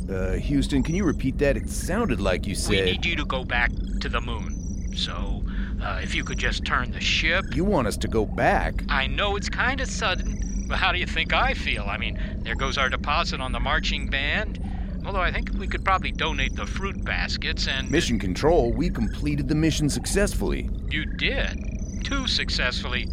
[0.08, 1.56] Uh, Houston, can you repeat that?
[1.56, 2.70] It sounded like you said.
[2.70, 3.72] We need you to go back
[4.02, 4.92] to the moon.
[4.94, 5.42] So,
[5.82, 7.56] uh, if you could just turn the ship.
[7.56, 8.84] You want us to go back?
[8.88, 11.84] I know it's kind of sudden, but how do you think I feel?
[11.84, 14.60] I mean, there goes our deposit on the marching band.
[15.06, 17.90] Although I think we could probably donate the fruit baskets and.
[17.90, 20.70] Mission Control, we completed the mission successfully.
[20.90, 22.04] You did?
[22.04, 23.08] Too successfully.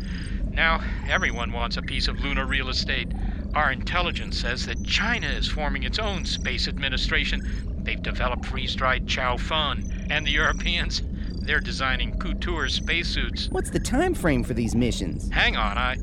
[0.51, 3.09] Now, everyone wants a piece of lunar real estate.
[3.53, 7.41] Our intelligence says that China is forming its own space administration.
[7.83, 10.07] They've developed freeze dried Chow Fun.
[10.09, 11.01] And the Europeans?
[11.41, 13.49] They're designing couture spacesuits.
[13.49, 15.29] What's the time frame for these missions?
[15.31, 15.97] Hang on, I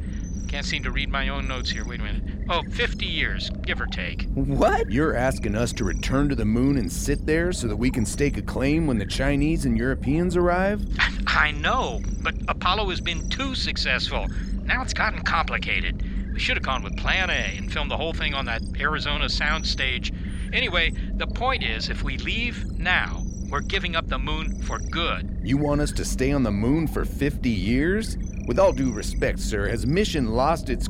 [0.48, 1.84] can't seem to read my own notes here.
[1.84, 2.22] Wait a minute.
[2.48, 4.26] Oh, 50 years, give or take.
[4.34, 4.90] What?
[4.90, 8.06] You're asking us to return to the moon and sit there so that we can
[8.06, 10.82] stake a claim when the Chinese and Europeans arrive?
[11.26, 14.26] I know, but Apollo has been too successful.
[14.64, 16.02] Now it's gotten complicated.
[16.32, 19.26] We should have gone with Plan A and filmed the whole thing on that Arizona
[19.26, 20.14] soundstage.
[20.54, 25.40] Anyway, the point is if we leave now, we're giving up the moon for good.
[25.42, 28.16] You want us to stay on the moon for 50 years?
[28.48, 30.88] With all due respect, sir, has mission lost its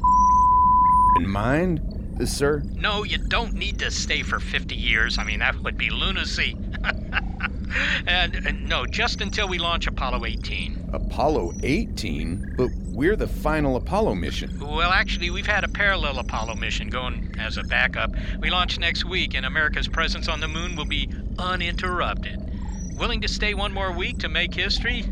[1.17, 1.83] in mind?
[2.25, 2.63] Sir?
[2.77, 5.19] No, you don't need to stay for 50 years.
[5.19, 6.57] I mean, that would be lunacy.
[8.07, 10.91] and, and no, just until we launch Apollo 18.
[10.93, 12.55] Apollo 18?
[12.57, 14.57] But we're the final Apollo mission.
[14.61, 18.13] Well, actually, we've had a parallel Apollo mission going as a backup.
[18.39, 22.41] We launch next week, and America's presence on the moon will be uninterrupted.
[22.97, 25.05] Willing to stay one more week to make history?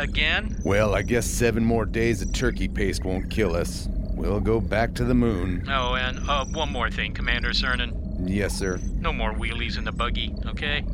[0.00, 0.56] Again?
[0.64, 3.86] Well, I guess seven more days of turkey paste won't kill us.
[4.14, 5.66] We'll go back to the moon.
[5.68, 8.26] Oh, and uh, one more thing, Commander Cernan.
[8.26, 8.78] Yes, sir.
[8.94, 10.84] No more wheelies in the buggy, okay?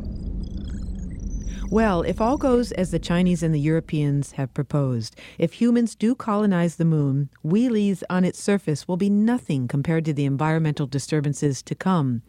[1.70, 6.14] Well, if all goes as the Chinese and the Europeans have proposed, if humans do
[6.14, 11.62] colonize the moon, wheelies on its surface will be nothing compared to the environmental disturbances
[11.62, 12.22] to come.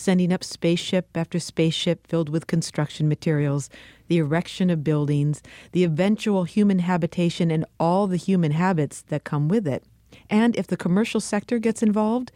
[0.00, 3.68] Sending up spaceship after spaceship filled with construction materials,
[4.08, 5.42] the erection of buildings,
[5.72, 9.84] the eventual human habitation, and all the human habits that come with it.
[10.30, 12.32] And if the commercial sector gets involved,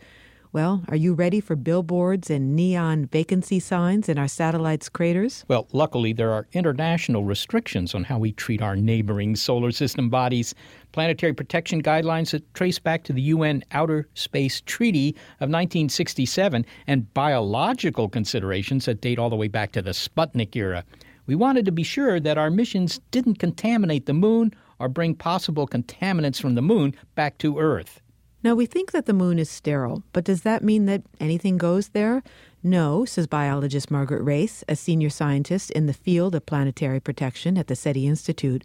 [0.55, 5.45] Well, are you ready for billboards and neon vacancy signs in our satellite's craters?
[5.49, 10.55] Well, luckily, there are international restrictions on how we treat our neighboring solar system bodies.
[10.93, 15.09] Planetary protection guidelines that trace back to the UN Outer Space Treaty
[15.41, 20.85] of 1967 and biological considerations that date all the way back to the Sputnik era.
[21.27, 25.67] We wanted to be sure that our missions didn't contaminate the moon or bring possible
[25.67, 28.01] contaminants from the moon back to Earth.
[28.45, 31.89] Now, we think that the moon is sterile, but does that mean that anything goes
[31.89, 32.23] there?
[32.63, 37.69] No, says biologist Margaret Race, a senior scientist in the field of planetary protection at
[37.69, 38.63] the SETI Institute.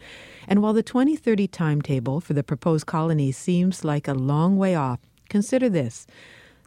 [0.50, 5.00] And while the 2030 timetable for the proposed colony seems like a long way off,
[5.30, 6.06] consider this.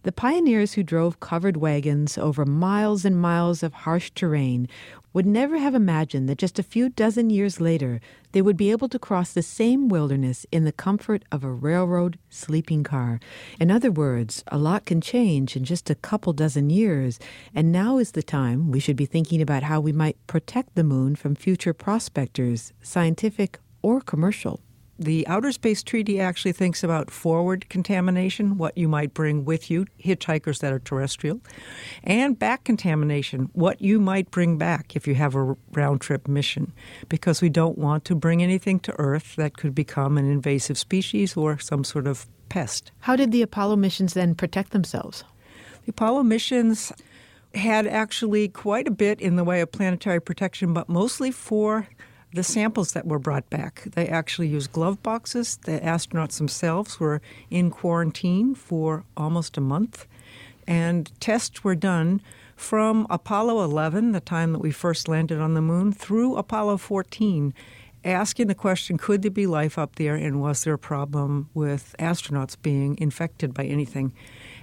[0.05, 4.69] The pioneers who drove covered wagons over miles and miles of harsh terrain
[5.13, 8.01] would never have imagined that just a few dozen years later
[8.33, 12.19] they would be able to cross the same wilderness in the comfort of a railroad
[12.31, 13.21] sleeping car.
[13.61, 17.19] In other words, a lot can change in just a couple dozen years,
[17.55, 20.85] and now is the time we should be thinking about how we might protect the
[20.85, 24.61] moon from future prospectors, scientific or commercial.
[25.03, 29.86] The Outer Space Treaty actually thinks about forward contamination, what you might bring with you,
[30.00, 31.40] hitchhikers that are terrestrial,
[32.05, 36.72] and back contamination, what you might bring back if you have a round trip mission,
[37.09, 41.36] because we don't want to bring anything to Earth that could become an invasive species
[41.36, 42.92] or some sort of pest.
[43.00, 45.24] How did the Apollo missions then protect themselves?
[45.84, 46.92] The Apollo missions
[47.57, 51.88] had actually quite a bit in the way of planetary protection, but mostly for
[52.33, 53.83] the samples that were brought back.
[53.95, 55.59] They actually used glove boxes.
[55.64, 57.20] The astronauts themselves were
[57.51, 60.07] in quarantine for almost a month.
[60.66, 62.22] And tests were done
[62.57, 67.53] from Apollo 11, the time that we first landed on the moon, through Apollo 14,
[68.05, 71.95] asking the question could there be life up there and was there a problem with
[71.99, 74.12] astronauts being infected by anything?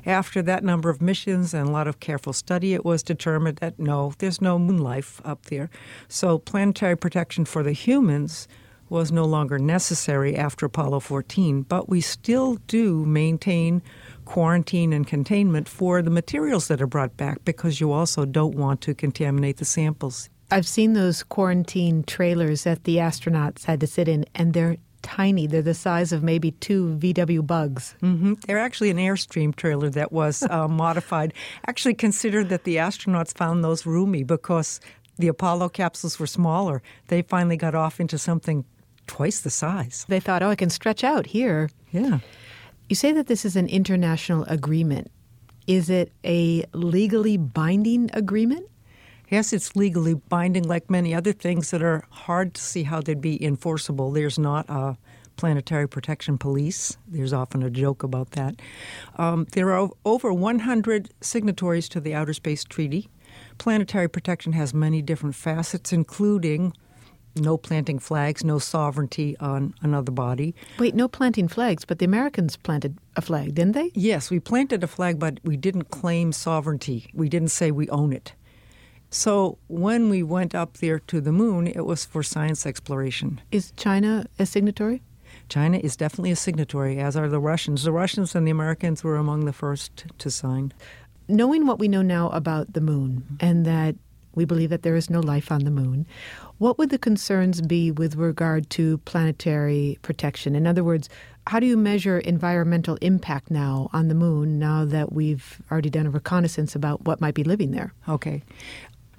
[0.06, 3.80] After that number of missions and a lot of careful study, it was determined that
[3.80, 5.70] no, there's no moon life up there.
[6.08, 8.48] So planetary protection for the humans
[8.90, 13.82] was no longer necessary after Apollo 14, but we still do maintain
[14.26, 18.82] quarantine and containment for the materials that are brought back because you also don't want
[18.82, 20.30] to contaminate the samples.
[20.52, 25.48] I've seen those quarantine trailers that the astronauts had to sit in, and they're tiny.
[25.48, 27.96] They're the size of maybe two VW bugs.
[28.02, 28.34] Mm-hmm.
[28.46, 31.34] They're actually an Airstream trailer that was uh, modified.
[31.68, 34.80] Actually, considered that the astronauts found those roomy because
[35.18, 36.82] the Apollo capsules were smaller.
[37.08, 38.66] They finally got off into something
[39.08, 40.06] twice the size.
[40.08, 41.70] They thought, oh, I can stretch out here.
[41.92, 42.20] Yeah.
[42.88, 45.12] You say that this is an international agreement.
[45.68, 48.68] Is it a legally binding agreement?
[49.30, 53.22] Yes, it's legally binding, like many other things that are hard to see how they'd
[53.22, 54.12] be enforceable.
[54.12, 54.98] There's not a
[55.38, 56.98] planetary protection police.
[57.08, 58.60] There's often a joke about that.
[59.18, 63.08] Um, there are over 100 signatories to the Outer Space Treaty.
[63.60, 66.74] Planetary protection has many different facets, including
[67.36, 70.56] no planting flags, no sovereignty on another body.
[70.80, 73.92] Wait, no planting flags, but the Americans planted a flag, didn't they?
[73.94, 77.10] Yes, we planted a flag, but we didn't claim sovereignty.
[77.14, 78.34] We didn't say we own it.
[79.10, 83.42] So when we went up there to the moon, it was for science exploration.
[83.52, 85.02] Is China a signatory?
[85.48, 87.84] China is definitely a signatory, as are the Russians.
[87.84, 90.74] The Russians and the Americans were among the first to sign.
[91.28, 93.96] Knowing what we know now about the moon and that
[94.36, 96.06] we believe that there is no life on the moon,
[96.60, 100.56] what would the concerns be with regard to planetary protection?
[100.56, 101.10] In other words,
[101.48, 106.06] how do you measure environmental impact now on the moon now that we've already done
[106.06, 107.92] a reconnaissance about what might be living there?
[108.08, 108.44] Okay.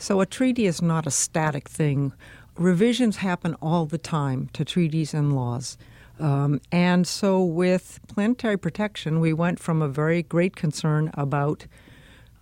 [0.01, 2.15] So a treaty is not a static thing.
[2.57, 5.77] Revisions happen all the time to treaties and laws.
[6.19, 11.67] Um, and so with planetary protection, we went from a very great concern about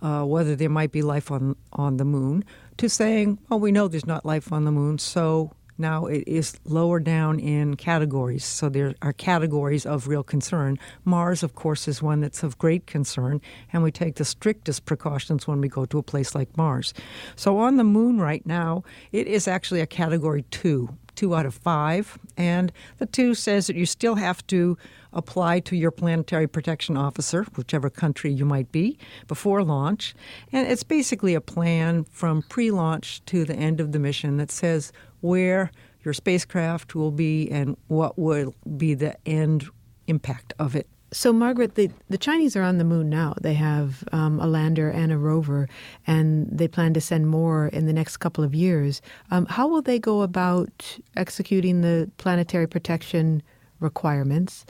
[0.01, 2.45] uh, whether there might be life on, on the moon
[2.77, 6.59] to saying, well, we know there's not life on the moon, so now it is
[6.65, 8.45] lower down in categories.
[8.45, 10.77] So there are categories of real concern.
[11.05, 15.47] Mars, of course, is one that's of great concern, and we take the strictest precautions
[15.47, 16.93] when we go to a place like Mars.
[17.35, 21.53] So on the moon right now, it is actually a category two two out of
[21.53, 22.17] five.
[22.37, 24.77] And the two says that you still have to
[25.11, 30.15] apply to your planetary protection officer, whichever country you might be, before launch.
[30.53, 34.49] And it's basically a plan from pre launch to the end of the mission that
[34.49, 35.71] says where
[36.03, 39.69] your spacecraft will be and what will be the end
[40.07, 40.87] impact of it.
[41.11, 43.33] So, Margaret, the, the Chinese are on the moon now.
[43.41, 45.67] They have um, a lander and a rover,
[46.05, 49.01] and they plan to send more in the next couple of years.
[49.31, 53.41] Um, how will they go about executing the planetary protection
[53.79, 54.67] requirements?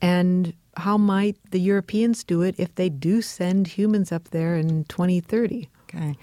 [0.00, 4.84] And how might the Europeans do it if they do send humans up there in
[4.84, 5.68] 2030?
[5.88, 6.16] Okay.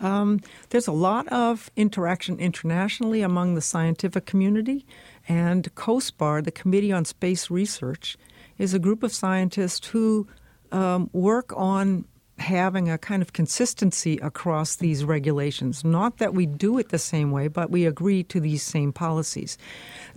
[0.00, 4.84] Um, there's a lot of interaction internationally among the scientific community,
[5.28, 8.16] and COSPAR, the Committee on Space Research,
[8.58, 10.26] is a group of scientists who
[10.72, 12.04] um, work on
[12.38, 15.84] having a kind of consistency across these regulations.
[15.84, 19.56] Not that we do it the same way, but we agree to these same policies.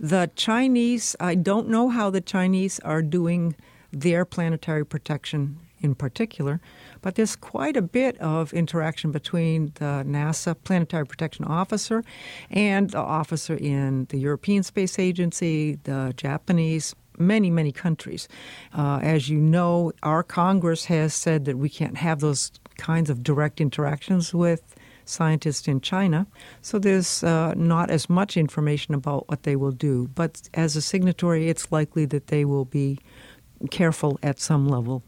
[0.00, 3.54] The Chinese, I don't know how the Chinese are doing
[3.92, 6.60] their planetary protection in particular,
[7.00, 12.04] but there's quite a bit of interaction between the NASA Planetary Protection Officer
[12.50, 18.28] and the officer in the European Space Agency, the Japanese many, many countries.
[18.76, 23.22] Uh, as you know, our Congress has said that we can't have those kinds of
[23.22, 24.74] direct interactions with
[25.06, 26.26] scientists in China.
[26.60, 30.08] So there's uh, not as much information about what they will do.
[30.14, 32.98] But as a signatory, it's likely that they will be
[33.70, 35.02] careful at some level.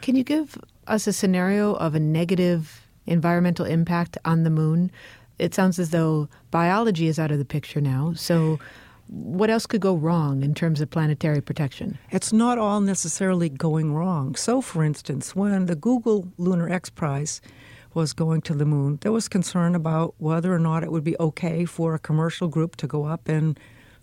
[0.00, 4.90] Can you give us a scenario of a negative environmental impact on the moon?
[5.38, 8.12] It sounds as though biology is out of the picture now.
[8.14, 8.58] So
[9.08, 11.98] what else could go wrong in terms of planetary protection?
[12.10, 14.34] It's not all necessarily going wrong.
[14.36, 17.40] So, for instance, when the Google Lunar X Prize
[17.92, 21.18] was going to the moon, there was concern about whether or not it would be
[21.20, 23.58] okay for a commercial group to go up and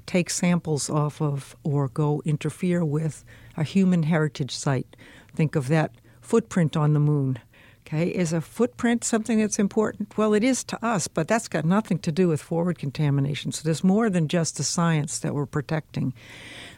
[0.06, 3.24] take samples off of or go interfere with
[3.58, 4.96] a human heritage site.
[5.40, 7.40] Think of that footprint on the moon.
[7.88, 10.18] Okay, is a footprint something that's important?
[10.18, 13.54] Well, it is to us, but that's got nothing to do with forward contamination.
[13.54, 16.14] So there's more than just the science that we're protecting.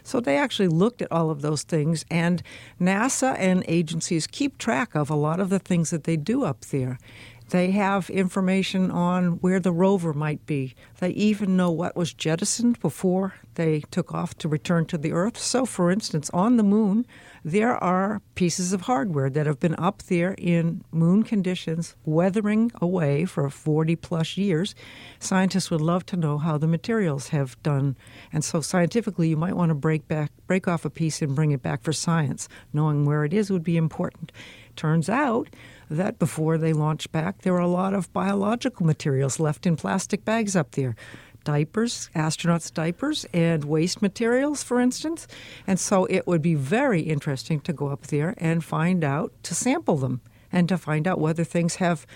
[0.04, 2.40] So they actually looked at all of those things, and
[2.80, 6.60] NASA and agencies keep track of a lot of the things that they do up
[6.66, 7.00] there.
[7.52, 10.74] They have information on where the rover might be.
[11.00, 15.36] They even know what was jettisoned before they took off to return to the Earth.
[15.36, 17.04] So, for instance, on the moon,
[17.44, 23.26] there are pieces of hardware that have been up there in moon conditions, weathering away
[23.26, 24.74] for 40 plus years.
[25.18, 27.98] Scientists would love to know how the materials have done.
[28.32, 31.50] And so, scientifically, you might want to break, back, break off a piece and bring
[31.50, 32.48] it back for science.
[32.72, 34.32] Knowing where it is would be important.
[34.74, 35.50] Turns out
[35.96, 40.24] that before they launched back, there were a lot of biological materials left in plastic
[40.24, 40.96] bags up there.
[41.44, 45.26] Diapers, astronauts' diapers, and waste materials, for instance.
[45.66, 49.54] And so it would be very interesting to go up there and find out, to
[49.54, 50.20] sample them,
[50.52, 52.06] and to find out whether things have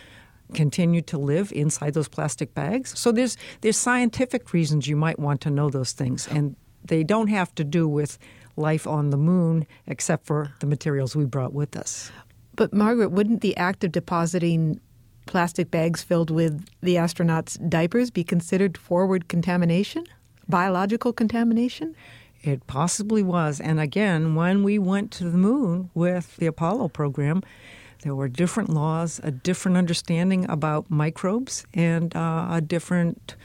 [0.55, 2.97] continued to live inside those plastic bags.
[2.99, 6.55] So there's there's scientific reasons you might want to know those things, and
[6.85, 8.19] they don't have to do with
[8.57, 12.11] life on the moon, except for the materials we brought with us.
[12.57, 14.81] But, Margaret, wouldn't the act of depositing
[15.27, 20.05] plastic bags filled with the astronauts' diapers be considered forward contamination?
[20.49, 21.95] Biological contamination?
[22.43, 23.61] It possibly was.
[23.61, 27.43] And again, when we went to the moon with the Apollo program,
[28.03, 33.37] there were different laws, a different understanding about microbes, and uh, a different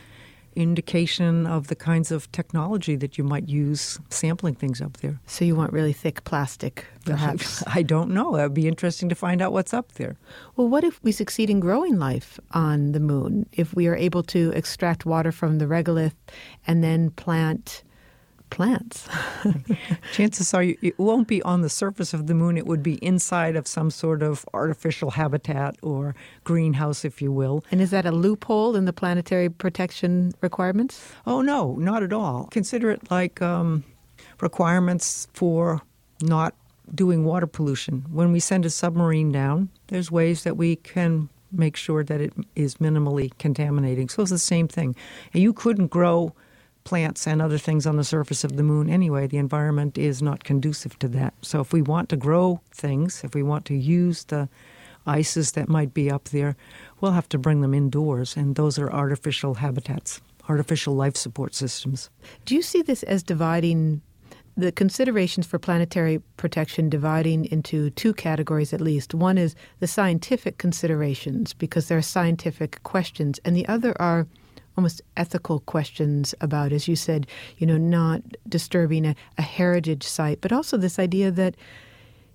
[0.56, 5.20] indication of the kinds of technology that you might use sampling things up there.
[5.26, 7.64] So you want really thick plastic, perhaps?
[7.68, 8.36] I don't know.
[8.36, 10.18] It would be interesting to find out what's up there.
[10.56, 13.48] Well, what if we succeed in growing life on the moon?
[13.54, 16.16] If we are able to extract water from the regolith
[16.68, 17.84] and then plant
[18.52, 19.10] plants.
[20.14, 22.58] Chances are it won't be on the surface of the moon.
[22.58, 27.64] It would be inside of some sort of artificial habitat or greenhouse, if you will.
[27.72, 31.12] And is that a loophole in the planetary protection requirements?
[31.26, 32.48] Oh, no, not at all.
[32.52, 33.84] Consider it like um,
[34.40, 35.82] requirements for
[36.22, 36.54] not
[36.94, 38.06] doing water pollution.
[38.12, 42.34] When we send a submarine down, there's ways that we can make sure that it
[42.56, 44.10] is minimally contaminating.
[44.10, 44.96] So it's the same thing.
[45.34, 46.34] You couldn't grow
[46.84, 49.28] plants and other things on the surface of the moon anyway.
[49.28, 51.34] The environment is not conducive to that.
[51.42, 54.50] So if we want to grow things, if we want to use the
[55.06, 56.56] ices that might be up there,
[57.00, 62.10] we'll have to bring them indoors, and those are artificial habitats, artificial life support systems.
[62.46, 64.02] Do you see this as dividing
[64.58, 69.14] the considerations for planetary protection dividing into two categories at least.
[69.14, 74.28] One is the scientific considerations because there are scientific questions, and the other are
[74.78, 80.40] almost ethical questions about, as you said, you know, not disturbing a, a heritage site,
[80.42, 81.56] but also this idea that,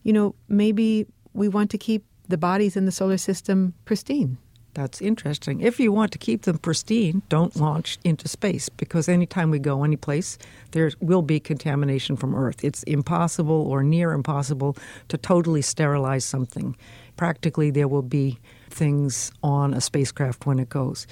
[0.02, 4.38] you know, maybe we want to keep the bodies in the solar system pristine.
[4.74, 5.62] That's interesting.
[5.62, 9.84] If you want to keep them pristine, don't launch into space because anytime we go
[9.84, 10.36] anyplace,
[10.72, 12.62] there will be contamination from Earth.
[12.62, 14.76] It's impossible or near impossible
[15.08, 16.76] to totally sterilize something.
[17.16, 18.38] Practically, there will be
[18.76, 21.06] things on a spacecraft when it goes.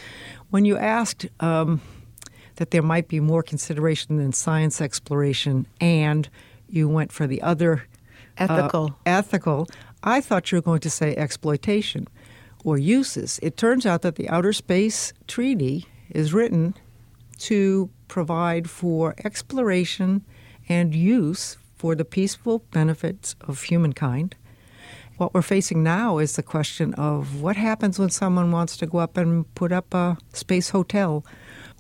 [0.51, 1.81] When you asked um,
[2.57, 6.29] that there might be more consideration than science exploration and
[6.69, 7.87] you went for the other
[8.39, 8.97] uh, Ethical.
[9.07, 9.69] ethical.
[10.03, 12.09] I thought you were going to say exploitation
[12.65, 13.39] or uses.
[13.43, 16.75] It turns out that the Outer Space Treaty is written
[17.39, 20.25] to provide for exploration
[20.69, 24.35] and use for the peaceful benefits of humankind.
[25.17, 28.99] What we're facing now is the question of what happens when someone wants to go
[28.99, 31.25] up and put up a space hotel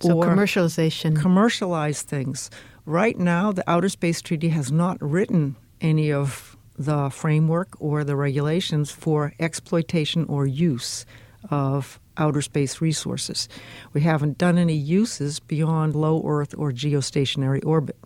[0.00, 1.20] So or commercialization.
[1.20, 2.48] commercialize things.
[2.86, 8.14] Right now, the Outer Space Treaty has not written any of the framework or the
[8.14, 11.04] regulations for exploitation or use
[11.50, 13.48] of outer space resources.
[13.92, 17.98] We haven't done any uses beyond low Earth or geostationary orbit.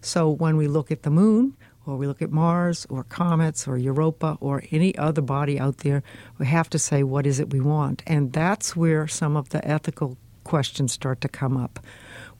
[0.00, 1.56] So when we look at the moon,
[1.86, 6.02] or we look at Mars, or comets, or Europa, or any other body out there,
[6.38, 8.02] we have to say, what is it we want?
[8.06, 11.80] And that's where some of the ethical questions start to come up.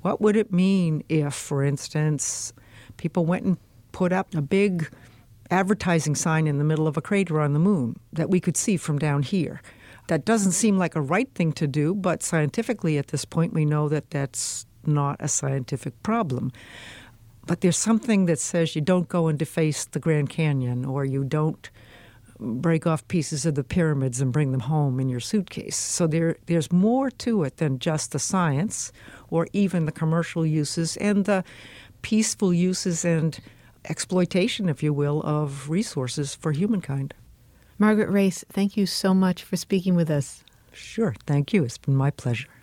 [0.03, 2.53] What would it mean if, for instance,
[2.97, 3.59] people went and
[3.92, 4.90] put up a big
[5.51, 8.76] advertising sign in the middle of a crater on the moon that we could see
[8.76, 9.62] from down here?
[10.09, 13.64] That doesn't seem like a right thing to do, but scientifically at this point we
[13.64, 16.53] know that that's not a scientific problem.
[17.47, 21.24] But there's something that says you don't go and deface the Grand Canyon or you
[21.24, 21.68] don't
[22.40, 25.76] break off pieces of the pyramids and bring them home in your suitcase.
[25.76, 28.92] So there, there's more to it than just the science
[29.30, 31.45] or even the commercial uses and the
[32.03, 33.38] peaceful uses and
[33.88, 37.14] exploitation, if you will, of resources for humankind.
[37.78, 40.45] Margaret Race, thank you so much for speaking with us.
[40.72, 41.64] Sure, thank you.
[41.64, 42.54] It's been my pleasure.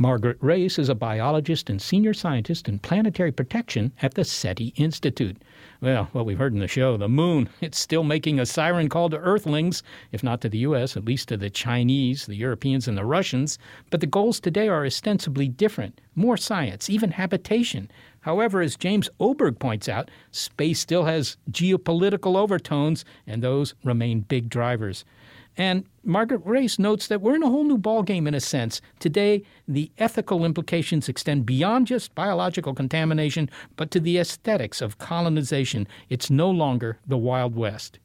[0.00, 5.42] Margaret Race is a biologist and senior scientist in planetary protection at the SETI Institute.
[5.80, 9.10] Well, what we've heard in the show, the moon, it's still making a siren call
[9.10, 9.82] to Earthlings,
[10.12, 13.58] if not to the U.S., at least to the Chinese, the Europeans, and the Russians.
[13.90, 17.90] But the goals today are ostensibly different more science, even habitation.
[18.20, 24.48] However, as James Oberg points out, space still has geopolitical overtones, and those remain big
[24.48, 25.04] drivers.
[25.58, 28.80] And Margaret Race notes that we're in a whole new ballgame in a sense.
[29.00, 35.88] Today, the ethical implications extend beyond just biological contamination, but to the aesthetics of colonization.
[36.08, 37.98] It's no longer the Wild West.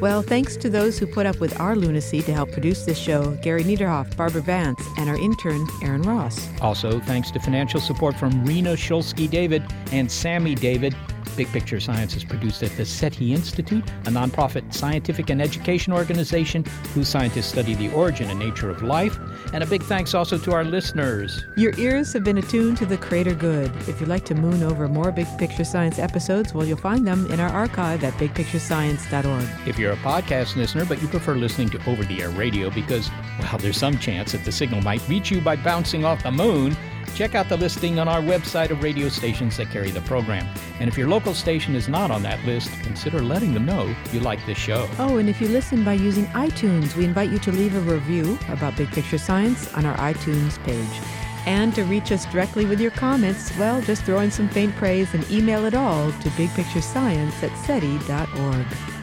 [0.00, 3.32] Well, thanks to those who put up with our lunacy to help produce this show
[3.42, 6.48] Gary Niederhoff, Barbara Vance, and our intern, Aaron Ross.
[6.60, 9.62] Also, thanks to financial support from Rena Shulsky David
[9.92, 10.94] and Sammy David.
[11.36, 16.64] Big Picture Science is produced at the SETI Institute, a nonprofit scientific and education organization
[16.94, 19.18] whose scientists study the origin and nature of life.
[19.52, 21.44] And a big thanks also to our listeners.
[21.56, 23.70] Your ears have been attuned to the greater good.
[23.86, 27.30] If you'd like to moon over more Big Picture Science episodes, well, you'll find them
[27.30, 29.68] in our archive at bigpicturescience.org.
[29.68, 33.10] If you're a podcast listener, but you prefer listening to over the air radio because,
[33.40, 36.76] well, there's some chance that the signal might reach you by bouncing off the moon,
[37.14, 40.46] check out the listing on our website of radio stations that carry the program.
[40.80, 44.20] And if your local station is not on that list, consider letting them know you
[44.20, 44.88] like this show.
[44.98, 48.38] Oh, and if you listen by using iTunes, we invite you to leave a review
[48.48, 51.02] about Big Picture Science on our iTunes page.
[51.46, 55.14] And to reach us directly with your comments, well, just throw in some faint praise
[55.14, 58.95] and email it all to bigpicturescience at SETI.org.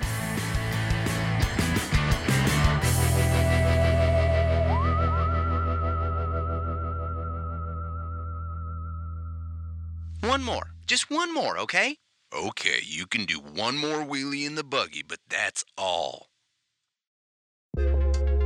[10.85, 11.95] Just one more, okay?
[12.35, 16.27] Okay, you can do one more wheelie in the buggy, but that's all.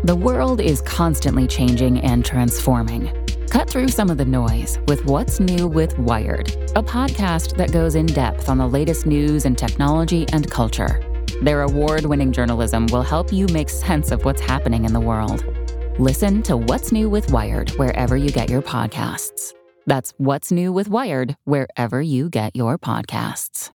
[0.03, 3.11] The world is constantly changing and transforming.
[3.49, 7.95] Cut through some of the noise with What's New with Wired, a podcast that goes
[7.95, 11.01] in depth on the latest news and technology and culture.
[11.41, 15.43] Their award winning journalism will help you make sense of what's happening in the world.
[15.97, 19.56] Listen to What's New with Wired wherever you get your podcasts.
[19.87, 23.71] That's What's New with Wired wherever you get your podcasts.